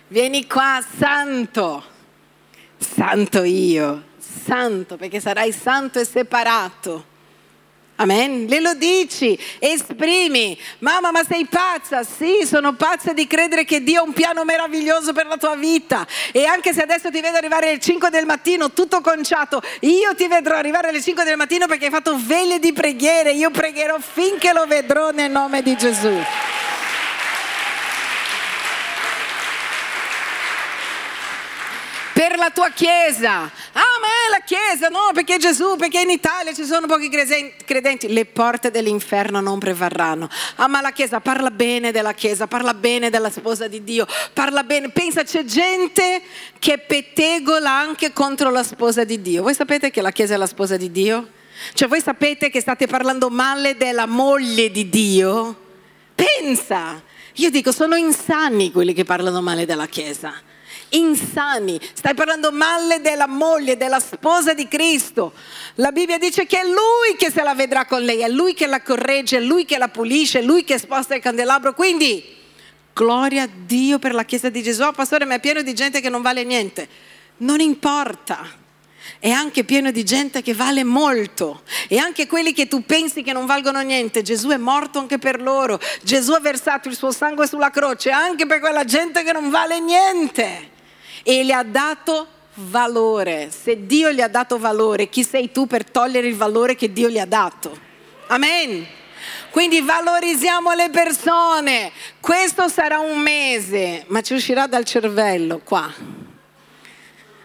[0.09, 1.83] Vieni qua, santo,
[2.77, 7.13] santo io, santo, perché sarai santo e separato.
[7.97, 8.47] Amen.
[8.49, 10.59] Le lo dici, esprimi.
[10.81, 12.03] Mamma, ma sei pazza?
[12.03, 16.05] Sì, sono pazza di credere che Dio ha un piano meraviglioso per la tua vita.
[16.33, 20.27] E anche se adesso ti vedo arrivare alle 5 del mattino tutto conciato, io ti
[20.27, 23.33] vedrò arrivare alle 5 del mattino perché hai fatto veglie di preghiere.
[23.33, 26.21] Io pregherò finché lo vedrò nel nome di Gesù.
[32.15, 33.41] Per la tua chiesa.
[33.41, 38.13] Ah, ma è la chiesa, no, perché Gesù, perché in Italia ci sono pochi credenti.
[38.13, 40.31] Le porte dell'inferno non prevarranno.
[40.55, 44.63] Ah, ma la chiesa parla bene della chiesa, parla bene della sposa di Dio, parla
[44.63, 44.91] bene.
[44.91, 46.23] Pensa, c'è gente
[46.61, 49.43] che pettegola anche contro la sposa di Dio.
[49.43, 51.29] Voi sapete che la chiesa è la sposa di Dio?
[51.73, 55.63] Cioè, voi sapete che state parlando male della moglie di Dio?
[56.15, 57.03] Pensa!
[57.39, 60.33] Io dico, sono insani quelli che parlano male della chiesa
[60.95, 61.81] insani.
[61.93, 65.33] Stai parlando male della moglie, della sposa di Cristo.
[65.77, 68.67] La Bibbia dice che è Lui che se la vedrà con lei, è Lui che
[68.67, 71.75] la corregge, è Lui che la pulisce, è Lui che sposta il candelabro.
[71.75, 72.25] Quindi,
[72.93, 74.83] gloria a Dio per la Chiesa di Gesù.
[74.83, 76.89] Oh, pastore, ma è pieno di gente che non vale niente.
[77.39, 78.63] Non importa
[79.19, 83.33] è anche pieno di gente che vale molto e anche quelli che tu pensi che
[83.33, 87.47] non valgono niente, Gesù è morto anche per loro, Gesù ha versato il suo sangue
[87.47, 90.73] sulla croce anche per quella gente che non vale niente
[91.25, 93.51] e le ha dato valore.
[93.51, 97.09] Se Dio gli ha dato valore, chi sei tu per togliere il valore che Dio
[97.09, 97.77] gli ha dato?
[98.29, 98.87] Amen.
[99.51, 101.91] Quindi valorizziamo le persone.
[102.21, 105.93] Questo sarà un mese, ma ci uscirà dal cervello qua.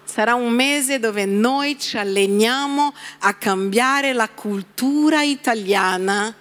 [0.04, 6.36] Sarà un mese dove noi ci alleniamo a cambiare la cultura italiana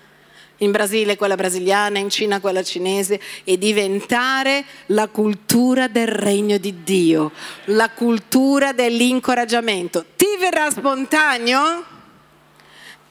[0.59, 6.83] in Brasile quella brasiliana, in Cina quella cinese e diventare la cultura del regno di
[6.83, 7.33] Dio,
[7.67, 10.05] la cultura dell'incoraggiamento.
[10.17, 11.85] Ti verrà spontaneo?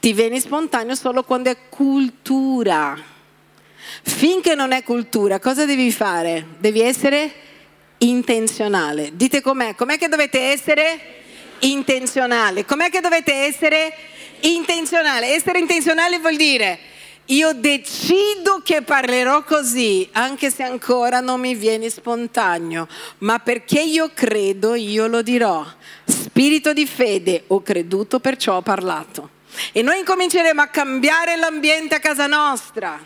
[0.00, 2.96] Ti viene spontaneo solo quando è cultura.
[4.02, 6.44] Finché non è cultura, cosa devi fare?
[6.58, 7.32] Devi essere
[7.98, 9.10] intenzionale.
[9.14, 9.74] Dite com'è?
[9.74, 11.16] Com'è che dovete essere?
[11.60, 12.64] Intenzionale.
[12.64, 13.92] Com'è che dovete essere?
[14.40, 15.34] Intenzionale.
[15.34, 16.78] Essere intenzionale vuol dire
[17.30, 24.10] io decido che parlerò così, anche se ancora non mi viene spontaneo, ma perché io
[24.14, 25.66] credo, io lo dirò.
[26.04, 29.36] Spirito di fede, ho creduto, perciò ho parlato.
[29.72, 32.98] E noi incominceremo a cambiare l'ambiente a casa nostra.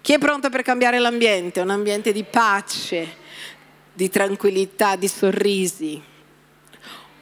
[0.00, 1.60] Chi è pronto per cambiare l'ambiente?
[1.60, 3.16] Un ambiente di pace,
[3.92, 6.02] di tranquillità, di sorrisi.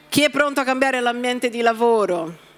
[0.09, 2.52] Chi è pronto a cambiare l'ambiente di lavoro?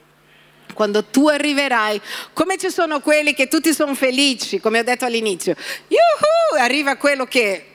[0.72, 2.00] Quando tu arriverai,
[2.32, 5.54] come ci sono quelli che tutti sono felici, come ho detto all'inizio,
[5.88, 7.66] yuhu, arriva quello che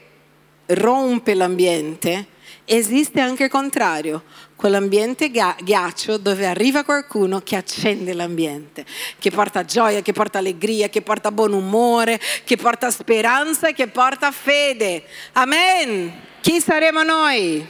[0.65, 2.27] rompe l'ambiente,
[2.65, 4.23] esiste anche il contrario,
[4.55, 8.85] quell'ambiente ghiaccio dove arriva qualcuno che accende l'ambiente,
[9.17, 13.87] che porta gioia, che porta allegria, che porta buon umore, che porta speranza e che
[13.87, 15.05] porta fede.
[15.31, 16.13] Amen.
[16.41, 17.65] Chi saremo noi?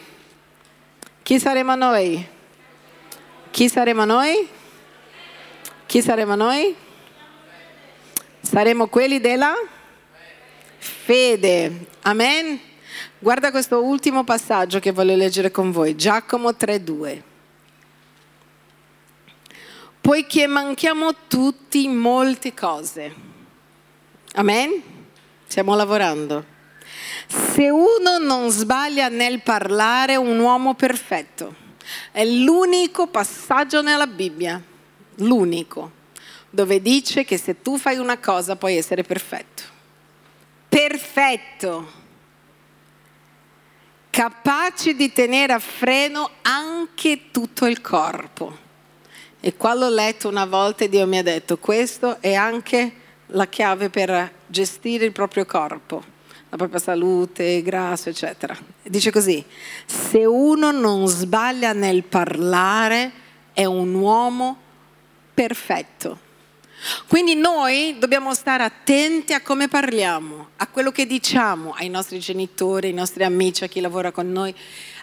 [1.21, 2.27] Chi saremo noi?
[3.51, 4.57] Chi saremo noi?
[5.89, 6.75] Chi saremo noi?
[8.41, 9.55] Saremo quelli della
[10.77, 11.87] fede.
[12.03, 12.59] Amen.
[13.17, 17.23] Guarda questo ultimo passaggio che voglio leggere con voi, Giacomo 3:2.
[19.99, 23.11] Poiché manchiamo tutti molte cose.
[24.33, 24.83] Amen?
[25.47, 26.45] Stiamo lavorando.
[27.25, 31.55] Se uno non sbaglia nel parlare, un uomo perfetto.
[32.11, 34.61] È l'unico passaggio nella Bibbia
[35.19, 35.91] l'unico,
[36.49, 39.63] dove dice che se tu fai una cosa puoi essere perfetto.
[40.67, 41.97] Perfetto.
[44.09, 48.67] Capace di tenere a freno anche tutto il corpo.
[49.39, 52.93] E qua l'ho letto una volta e Dio mi ha detto, questo è anche
[53.27, 56.03] la chiave per gestire il proprio corpo,
[56.49, 58.57] la propria salute, grasso, eccetera.
[58.83, 59.43] Dice così,
[59.85, 63.11] se uno non sbaglia nel parlare
[63.53, 64.57] è un uomo
[65.39, 66.19] perfetto.
[67.07, 72.87] Quindi noi dobbiamo stare attenti a come parliamo, a quello che diciamo ai nostri genitori,
[72.87, 74.53] ai nostri amici, a chi lavora con noi.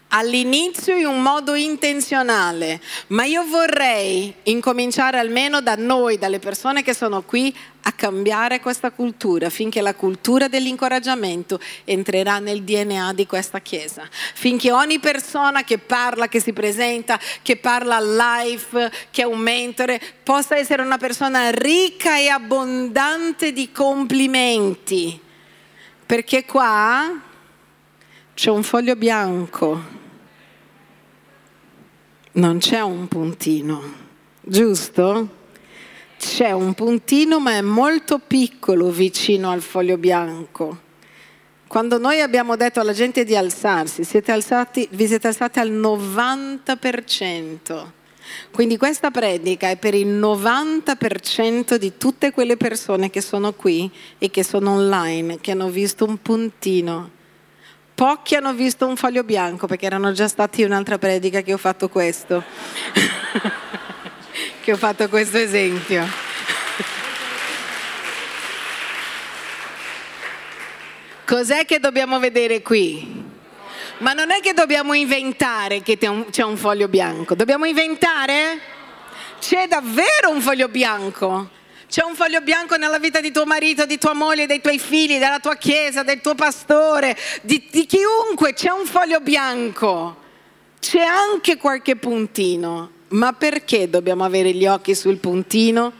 [0.09, 6.94] All'inizio in un modo intenzionale, ma io vorrei incominciare almeno da noi, dalle persone che
[6.94, 13.61] sono qui, a cambiare questa cultura finché la cultura dell'incoraggiamento entrerà nel DNA di questa
[13.61, 14.09] Chiesa.
[14.11, 20.00] Finché ogni persona che parla, che si presenta, che parla live, che è un mentore,
[20.22, 25.20] possa essere una persona ricca e abbondante di complimenti.
[26.07, 27.20] Perché qua
[28.34, 29.95] c'è un foglio bianco,
[32.37, 33.82] non c'è un puntino,
[34.43, 35.28] giusto?
[36.18, 40.84] C'è un puntino ma è molto piccolo vicino al foglio bianco.
[41.66, 47.87] Quando noi abbiamo detto alla gente di alzarsi, siete alzati, vi siete alzati al 90%.
[48.51, 54.30] Quindi questa predica è per il 90% di tutte quelle persone che sono qui e
[54.30, 57.16] che sono online, che hanno visto un puntino
[57.97, 61.88] Pochi hanno visto un foglio bianco perché erano già stati un'altra predica che ho fatto
[61.88, 62.44] questo,
[64.61, 66.07] che ho fatto questo esempio.
[71.24, 73.24] Cos'è che dobbiamo vedere qui?
[74.01, 78.61] Ma non è che dobbiamo inventare che c'è un foglio bianco, dobbiamo inventare?
[79.40, 81.55] C'è davvero un foglio bianco.
[81.89, 85.18] C'è un foglio bianco nella vita di tuo marito, di tua moglie, dei tuoi figli,
[85.18, 88.55] della tua chiesa, del tuo pastore, di, di chiunque.
[88.55, 90.24] C'è un foglio bianco.
[90.80, 92.91] C'è anche qualche puntino.
[93.09, 95.93] Ma perché dobbiamo avere gli occhi sul puntino?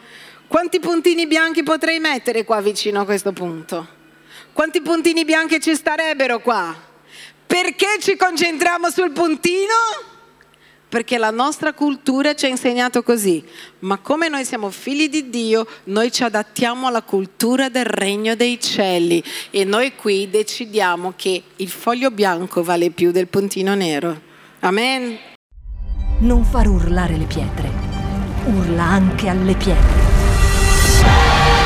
[0.49, 3.87] Quanti puntini bianchi potrei mettere qua vicino a questo punto?
[4.53, 6.75] Quanti puntini bianchi ci starebbero qua?
[7.47, 9.75] Perché ci concentriamo sul puntino?
[10.97, 13.45] Perché la nostra cultura ci ha insegnato così,
[13.81, 18.59] ma come noi siamo figli di Dio, noi ci adattiamo alla cultura del regno dei
[18.59, 24.19] cieli e noi qui decidiamo che il foglio bianco vale più del puntino nero.
[24.61, 25.19] Amen.
[26.21, 27.71] Non far urlare le pietre,
[28.47, 31.66] urla anche alle pietre.